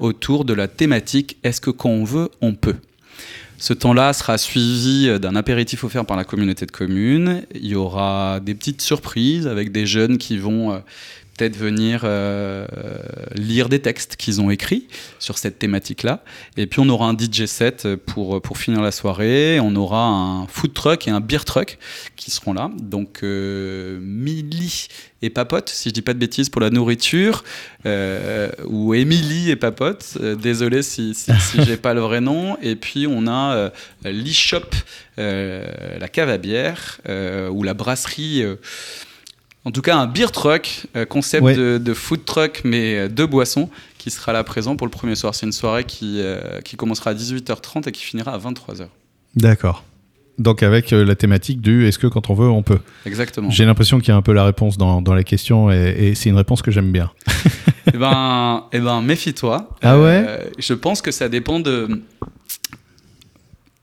autour 0.00 0.44
de 0.44 0.54
la 0.54 0.68
thématique 0.68 1.36
Est-ce 1.42 1.60
que 1.60 1.70
quand 1.70 1.90
on 1.90 2.04
veut, 2.04 2.30
on 2.40 2.54
peut? 2.54 2.76
Ce 3.58 3.74
temps-là 3.74 4.14
sera 4.14 4.38
suivi 4.38 5.18
d'un 5.20 5.36
apéritif 5.36 5.84
offert 5.84 6.06
par 6.06 6.16
la 6.16 6.24
communauté 6.24 6.64
de 6.64 6.70
communes. 6.70 7.42
Il 7.54 7.66
y 7.66 7.74
aura 7.74 8.40
des 8.40 8.54
petites 8.54 8.80
surprises 8.80 9.46
avec 9.46 9.70
des 9.70 9.84
jeunes 9.84 10.16
qui 10.16 10.38
vont 10.38 10.82
peut-être 11.40 11.56
venir 11.56 12.02
euh, 12.04 12.66
lire 13.34 13.70
des 13.70 13.80
textes 13.80 14.16
qu'ils 14.16 14.42
ont 14.42 14.50
écrits 14.50 14.88
sur 15.18 15.38
cette 15.38 15.58
thématique-là. 15.58 16.22
Et 16.58 16.66
puis 16.66 16.80
on 16.80 16.88
aura 16.90 17.08
un 17.08 17.16
DJ 17.16 17.46
set 17.46 17.88
pour, 17.96 18.42
pour 18.42 18.58
finir 18.58 18.82
la 18.82 18.92
soirée. 18.92 19.58
On 19.58 19.74
aura 19.74 20.04
un 20.04 20.46
food 20.48 20.74
truck 20.74 21.08
et 21.08 21.10
un 21.10 21.20
beer 21.20 21.46
truck 21.46 21.78
qui 22.16 22.30
seront 22.30 22.52
là. 22.52 22.70
Donc 22.78 23.20
euh, 23.22 23.98
Milly 24.02 24.88
et 25.22 25.30
Papote, 25.30 25.70
si 25.70 25.88
je 25.88 25.94
dis 25.94 26.02
pas 26.02 26.12
de 26.12 26.18
bêtises 26.18 26.50
pour 26.50 26.60
la 26.60 26.68
nourriture, 26.68 27.42
euh, 27.86 28.50
ou 28.66 28.92
Émilie 28.92 29.50
et 29.50 29.56
Papote. 29.56 30.18
désolé 30.42 30.82
si, 30.82 31.14
si, 31.14 31.32
si 31.40 31.62
j'ai 31.64 31.78
pas 31.78 31.94
le 31.94 32.02
vrai 32.02 32.20
nom. 32.20 32.58
Et 32.60 32.76
puis 32.76 33.06
on 33.06 33.26
a 33.26 33.70
l'e-shop, 34.04 34.74
la 35.16 36.08
cave 36.12 36.28
à 36.28 36.36
bière, 36.36 37.00
ou 37.50 37.62
la 37.62 37.72
brasserie 37.72 38.44
en 39.64 39.70
tout 39.70 39.82
cas 39.82 39.96
un 39.96 40.06
beer 40.06 40.30
truck, 40.32 40.86
euh, 40.96 41.04
concept 41.04 41.44
de, 41.46 41.94
food 41.94 42.24
truck 42.24 42.62
mais 42.64 42.96
euh, 42.96 43.08
de 43.08 43.24
boissons, 43.24 43.68
qui 43.98 44.10
sera 44.10 44.32
là 44.32 44.42
présent 44.44 44.76
pour 44.76 44.86
le 44.86 44.90
premier 44.90 45.14
soir. 45.14 45.34
C'est 45.34 45.46
une 45.46 45.52
soirée 45.52 45.84
qui, 45.84 46.20
euh, 46.20 46.60
qui 46.62 46.76
commencera 46.76 47.10
à 47.10 47.14
18h30 47.14 47.88
et 47.88 47.92
qui 47.92 48.02
finira 48.02 48.32
à 48.32 48.38
23h. 48.38 48.86
D'accord. 49.36 49.84
Donc 50.38 50.62
avec 50.62 50.90
la 50.92 51.14
thématique 51.14 51.60
du 51.60 51.86
est-ce 51.86 51.98
que 51.98 52.06
quand 52.06 52.30
on 52.30 52.34
veut, 52.34 52.48
on 52.48 52.62
peut 52.62 52.78
Exactement. 53.04 53.50
J'ai 53.50 53.66
l'impression 53.66 53.98
qu'il 53.98 54.08
y 54.08 54.12
a 54.12 54.16
un 54.16 54.22
peu 54.22 54.32
la 54.32 54.44
réponse 54.44 54.78
dans, 54.78 55.02
dans 55.02 55.12
la 55.12 55.22
question 55.22 55.70
et, 55.70 56.14
c'est 56.14 56.30
une 56.30 56.36
réponse 56.36 56.62
que 56.62 56.70
j'aime 56.70 56.92
bien. 56.92 57.10
eh 57.92 57.98
ben, 57.98 58.64
eh 58.72 58.80
ben 58.80 59.02
méfie-toi. 59.02 59.68
Ah 59.82 60.00
ouais 60.00 60.50
Je 60.58 60.72
pense 60.72 61.02
que 61.02 61.10
ça 61.10 61.28
dépend 61.28 61.60
de 61.60 62.00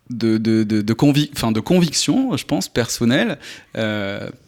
de, 0.09 0.37
de, 0.37 0.63
de, 0.63 0.81
de, 0.81 1.51
de 1.51 1.59
conviction, 1.59 2.35
je 2.35 2.45
pense, 2.45 2.69
personnelle, 2.69 3.37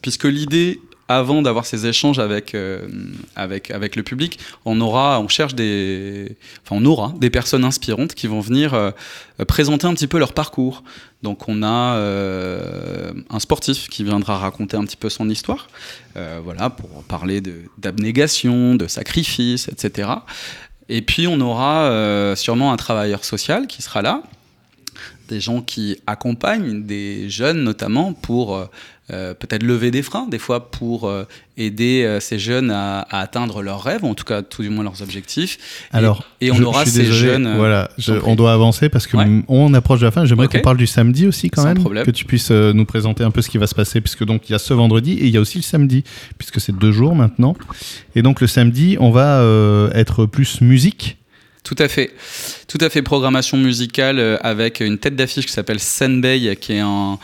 puisque 0.01 0.23
l'idée 0.23 0.79
avant 1.09 1.41
d'avoir 1.41 1.65
ces 1.65 1.87
échanges 1.87 2.19
avec, 2.19 2.53
euh, 2.53 2.87
avec, 3.35 3.71
avec 3.71 3.95
le 3.95 4.03
public, 4.03 4.39
on 4.63 4.79
aura, 4.79 5.19
on 5.19 5.27
cherche 5.27 5.55
des, 5.55 6.37
enfin, 6.63 6.79
on 6.79 6.85
aura 6.85 7.13
des 7.19 7.31
personnes 7.31 7.65
inspirantes 7.65 8.13
qui 8.13 8.27
vont 8.27 8.39
venir 8.39 8.75
euh, 8.75 8.91
présenter 9.47 9.87
un 9.87 9.93
petit 9.95 10.07
peu 10.07 10.19
leur 10.19 10.33
parcours. 10.33 10.83
Donc, 11.23 11.49
on 11.49 11.63
a 11.63 11.95
euh, 11.95 13.11
un 13.31 13.39
sportif 13.39 13.89
qui 13.89 14.03
viendra 14.03 14.37
raconter 14.37 14.77
un 14.77 14.85
petit 14.85 14.95
peu 14.95 15.09
son 15.09 15.29
histoire, 15.29 15.67
voilà, 16.43 16.69
pour 16.69 17.03
parler 17.05 17.41
d'abnégation, 17.77 18.75
de, 18.75 18.83
de, 18.83 18.87
sacrifice, 18.87 19.67
etc. 19.67 20.09
Et 20.89 21.01
puis, 21.01 21.27
on 21.27 21.39
aura 21.39 22.35
sûrement 22.35 22.71
un 22.71 22.77
travailleur 22.77 23.23
social 23.23 23.67
qui 23.67 23.81
sera 23.81 24.01
là, 24.01 24.21
des 25.29 25.39
gens 25.39 25.61
qui 25.61 25.97
accompagnent 26.07 26.85
des 26.85 27.29
jeunes 27.29 27.63
notamment 27.63 28.13
pour 28.13 28.69
euh, 29.11 29.33
peut-être 29.33 29.63
lever 29.63 29.89
des 29.89 30.03
freins, 30.03 30.27
des 30.29 30.37
fois 30.37 30.69
pour 30.69 31.07
euh, 31.07 31.23
aider 31.57 32.03
euh, 32.03 32.19
ces 32.19 32.37
jeunes 32.37 32.69
à, 32.69 33.07
atteindre 33.09 33.63
leurs 33.63 33.81
rêves, 33.81 34.05
en 34.05 34.13
tout 34.13 34.23
cas 34.23 34.43
tout 34.43 34.61
du 34.61 34.69
moins 34.69 34.83
leurs 34.83 35.01
objectifs. 35.01 35.57
Alors, 35.91 36.25
et, 36.41 36.51
on 36.51 36.61
aura 36.61 36.85
ces 36.85 37.05
jeunes. 37.05 37.55
Voilà, 37.55 37.89
on 38.25 38.35
doit 38.35 38.53
avancer 38.53 38.87
parce 38.87 39.07
que 39.07 39.17
on 39.47 39.73
approche 39.73 40.01
de 40.01 40.05
la 40.05 40.11
fin. 40.11 40.25
J'aimerais 40.25 40.47
qu'on 40.47 40.59
parle 40.59 40.77
du 40.77 40.85
samedi 40.85 41.25
aussi 41.25 41.49
quand 41.49 41.63
même, 41.63 41.83
que 41.83 42.11
tu 42.11 42.25
puisses 42.25 42.51
nous 42.51 42.85
présenter 42.85 43.23
un 43.23 43.31
peu 43.31 43.41
ce 43.41 43.49
qui 43.49 43.57
va 43.57 43.65
se 43.65 43.73
passer, 43.73 43.99
puisque 43.99 44.25
donc 44.25 44.47
il 44.47 44.51
y 44.51 44.55
a 44.55 44.59
ce 44.59 44.75
vendredi 44.75 45.13
et 45.13 45.25
il 45.25 45.31
y 45.31 45.37
a 45.37 45.41
aussi 45.41 45.57
le 45.57 45.63
samedi, 45.63 46.03
puisque 46.37 46.61
c'est 46.61 46.77
deux 46.77 46.91
jours 46.91 47.15
maintenant. 47.15 47.55
Et 48.13 48.21
donc 48.21 48.41
le 48.41 48.47
samedi, 48.47 48.95
on 48.99 49.09
va 49.09 49.43
être 49.95 50.27
plus 50.27 50.61
musique. 50.61 51.18
Tout 51.69 51.75
à 51.77 51.87
fait. 51.87 52.11
Tout. 52.67 52.79
Programmation 53.03 53.57
musicale 53.57 54.19
euh, 54.19 54.37
avec 54.41 54.79
une 54.79 54.97
tête 54.97 55.15
d'affiche 55.15 55.45
qui 55.45 55.51
s'appelle 55.51 55.79
Senbei, 55.79 56.55
qui 56.55 56.73
est 56.73 56.79
un, 56.79 57.19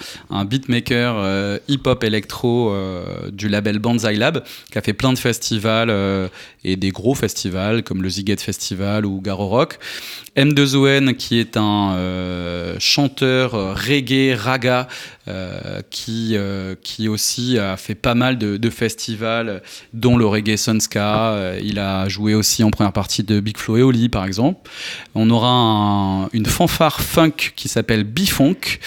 beatmaker 0.45 1.15
euh, 1.17 1.57
hip-hop 1.67 2.03
électro 2.03 2.69
euh, 2.69 3.31
du 3.31 3.49
label 3.49 3.79
Banzai 3.79 4.13
Lab, 4.13 4.43
qui 4.71 4.77
a 4.77 4.81
fait 4.81 4.93
plein 4.93 5.13
de 5.13 5.17
festivals 5.17 5.91
et 6.63 6.75
des 6.75 6.89
gros 6.91 7.15
festivals 7.15 7.83
comme 7.83 8.03
le 8.03 8.09
Ziget 8.09 8.37
Festival 8.37 9.05
ou 9.05 9.19
Garo 9.21 9.47
Rock. 9.47 9.79
M2ON, 10.37 11.15
qui 11.15 11.39
est 11.39 11.57
un 11.57 11.95
chanteur 12.77 13.53
reggae, 13.53 14.35
raga, 14.35 14.87
qui, 15.89 16.35
qui 16.83 17.07
aussi 17.07 17.57
a 17.57 17.77
fait 17.77 17.95
pas 17.95 18.15
mal 18.15 18.37
de, 18.37 18.57
de 18.57 18.69
festivals, 18.69 19.61
dont 19.93 20.17
le 20.17 20.25
Reggae 20.25 20.57
Sunska. 20.57 21.55
il 21.63 21.79
a 21.79 22.09
joué 22.09 22.35
aussi 22.35 22.63
en 22.63 22.69
première 22.69 22.93
partie 22.93 23.23
de 23.23 23.39
Big 23.39 23.57
Flo 23.57 23.77
et 23.77 23.83
Oli, 23.83 24.09
par 24.09 24.25
exemple. 24.25 24.34
On 24.39 25.29
aura 25.29 26.29
une 26.33 26.45
fanfare 26.45 27.01
funk 27.01 27.53
qui 27.55 27.67
s'appelle 27.67 28.03
Bifunk. 28.03 28.79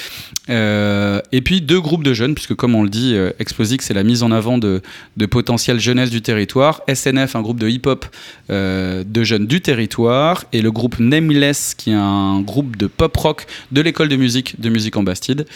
Euh, 0.51 1.21
et 1.31 1.41
puis 1.43 1.61
deux 1.61 1.81
groupes 1.81 2.03
de 2.03 2.15
jeunes, 2.15 2.35
puisque 2.35 2.55
comme 2.55 2.75
on 2.75 2.83
le 2.83 2.89
dit, 2.89 3.15
euh, 3.15 3.31
Explosic, 3.39 3.83
c'est 3.83 3.95
la 3.95 4.03
mise 4.03 4.23
en 4.23 4.31
avant 4.31 4.59
de, 4.59 4.81
de 5.17 5.27
potentielle 5.27 5.79
jeunesse 5.79 6.11
du 6.11 6.23
territoire. 6.23 6.83
SNF, 6.93 7.37
un 7.37 7.43
groupe 7.43 7.61
de 7.61 7.69
hip-hop 7.69 8.07
euh, 8.51 9.05
de 9.07 9.25
jeunes 9.25 9.47
du 9.47 9.61
territoire. 9.61 10.45
Et 10.53 10.63
le 10.63 10.71
groupe 10.71 10.99
Nameless, 10.99 11.75
qui 11.75 11.91
est 11.91 11.95
un 11.95 12.41
groupe 12.41 12.77
de 12.77 12.87
pop-rock 12.87 13.47
de 13.73 13.81
l'école 13.81 14.09
de 14.09 14.17
musique 14.17 14.61
de 14.61 14.69
Musique 14.69 14.97
en 14.97 15.03
Bastide. 15.03 15.47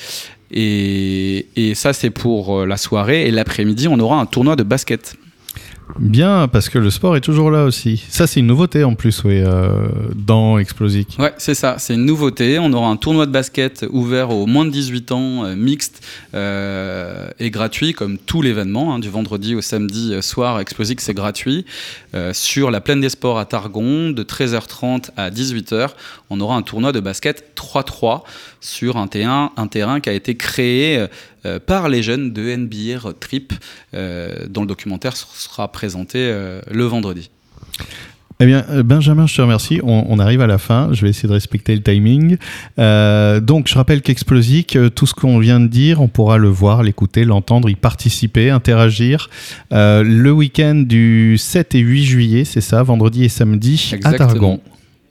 Et 0.54 1.72
ça, 1.74 1.94
c'est 1.94 2.10
pour 2.10 2.66
la 2.66 2.76
soirée. 2.76 3.26
Et 3.26 3.30
l'après-midi, 3.30 3.88
on 3.88 3.98
aura 3.98 4.20
un 4.20 4.26
tournoi 4.26 4.54
de 4.54 4.62
basket. 4.62 5.16
Bien, 5.98 6.48
parce 6.48 6.68
que 6.68 6.78
le 6.78 6.90
sport 6.90 7.16
est 7.16 7.20
toujours 7.20 7.50
là 7.50 7.64
aussi. 7.64 8.04
Ça, 8.08 8.26
c'est 8.26 8.40
une 8.40 8.46
nouveauté 8.46 8.84
en 8.84 8.94
plus, 8.94 9.24
oui, 9.24 9.42
euh, 9.44 9.88
dans 10.14 10.58
Explosic. 10.58 11.16
Ouais, 11.18 11.32
c'est 11.38 11.54
ça, 11.54 11.76
c'est 11.78 11.94
une 11.94 12.04
nouveauté. 12.04 12.58
On 12.58 12.72
aura 12.72 12.88
un 12.88 12.96
tournoi 12.96 13.26
de 13.26 13.30
basket 13.30 13.84
ouvert 13.90 14.30
aux 14.30 14.46
moins 14.46 14.64
de 14.64 14.70
18 14.70 15.12
ans, 15.12 15.44
euh, 15.44 15.54
mixte 15.54 16.02
euh, 16.34 17.28
et 17.38 17.50
gratuit, 17.50 17.92
comme 17.92 18.18
tout 18.18 18.42
l'événement, 18.42 18.94
hein, 18.94 18.98
du 18.98 19.10
vendredi 19.10 19.54
au 19.54 19.60
samedi 19.60 20.14
soir. 20.22 20.60
Explosic, 20.60 21.00
c'est 21.00 21.14
gratuit. 21.14 21.64
sur 22.32 22.70
la 22.70 22.80
plaine 22.80 23.00
des 23.00 23.08
sports 23.08 23.38
à 23.38 23.44
Targon, 23.44 24.10
de 24.10 24.22
13h30 24.22 25.10
à 25.16 25.30
18h, 25.30 25.90
on 26.30 26.40
aura 26.40 26.56
un 26.56 26.62
tournoi 26.62 26.92
de 26.92 27.00
basket 27.00 27.52
3-3 27.56 28.22
sur 28.60 28.96
un 28.96 29.08
un 29.56 29.66
terrain 29.66 30.00
qui 30.00 30.08
a 30.08 30.12
été 30.12 30.36
créé 30.36 31.06
euh, 31.44 31.58
par 31.58 31.88
les 31.88 32.02
jeunes 32.02 32.32
de 32.32 32.96
Road 32.98 33.16
Trip, 33.18 33.52
euh, 33.94 34.46
dont 34.48 34.62
le 34.62 34.68
documentaire 34.68 35.16
sera 35.16 35.70
présenté 35.72 36.18
euh, 36.18 36.60
le 36.70 36.84
vendredi. 36.84 37.30
Eh 38.40 38.46
bien, 38.46 38.64
Benjamin, 38.84 39.26
je 39.26 39.36
te 39.36 39.42
remercie. 39.42 39.80
On, 39.84 40.18
arrive 40.18 40.40
à 40.40 40.48
la 40.48 40.58
fin. 40.58 40.88
Je 40.92 41.02
vais 41.02 41.10
essayer 41.10 41.28
de 41.28 41.32
respecter 41.34 41.76
le 41.76 41.82
timing. 41.82 42.38
donc, 42.76 43.68
je 43.68 43.74
rappelle 43.74 44.02
qu'Explosic, 44.02 44.76
tout 44.96 45.06
ce 45.06 45.14
qu'on 45.14 45.38
vient 45.38 45.60
de 45.60 45.68
dire, 45.68 46.00
on 46.00 46.08
pourra 46.08 46.38
le 46.38 46.48
voir, 46.48 46.82
l'écouter, 46.82 47.24
l'entendre, 47.24 47.70
y 47.70 47.76
participer, 47.76 48.50
interagir. 48.50 49.30
le 49.70 50.30
week-end 50.30 50.74
du 50.74 51.38
7 51.38 51.76
et 51.76 51.80
8 51.80 52.04
juillet, 52.04 52.44
c'est 52.44 52.60
ça, 52.60 52.82
vendredi 52.82 53.22
et 53.22 53.28
samedi 53.28 53.94
à 54.02 54.14
Targon. 54.14 54.60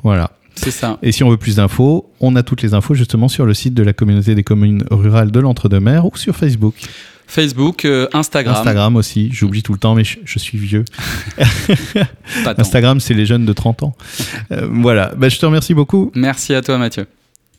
Voilà. 0.04 0.32
C'est 0.62 0.72
ça. 0.72 1.00
Et 1.02 1.12
si 1.12 1.24
on 1.24 1.30
veut 1.30 1.38
plus 1.38 1.56
d'infos, 1.56 2.12
on 2.20 2.36
a 2.36 2.44
toutes 2.44 2.62
les 2.62 2.76
infos 2.76 2.94
justement 2.94 3.28
sur 3.28 3.46
le 3.46 3.54
site 3.54 3.74
de 3.74 3.82
la 3.82 3.94
communauté 3.94 4.36
des 4.36 4.44
communes 4.44 4.84
rurales 4.92 5.32
de 5.32 5.40
l'Entre-deux-Mers 5.40 6.06
ou 6.06 6.16
sur 6.16 6.36
Facebook. 6.36 6.76
Facebook, 7.26 7.86
euh, 7.86 8.08
Instagram. 8.14 8.56
Instagram 8.56 8.96
aussi, 8.98 9.30
j'oublie 9.32 9.64
tout 9.64 9.72
le 9.74 9.80
temps, 9.80 9.96
mais 9.96 10.04
je, 10.04 10.40
suis 10.40 10.58
vieux. 10.58 10.84
Instagram, 12.58 13.00
c'est 13.00 13.14
les 13.14 13.26
jeunes 13.26 13.46
de 13.46 13.54
30 13.54 13.84
ans. 13.84 13.96
Euh, 14.52 14.68
voilà, 14.70 15.14
bah, 15.16 15.30
je 15.30 15.40
te 15.40 15.46
remercie 15.46 15.74
beaucoup. 15.74 16.12
Merci 16.14 16.54
à 16.54 16.62
toi 16.62 16.78
Mathieu. 16.78 17.06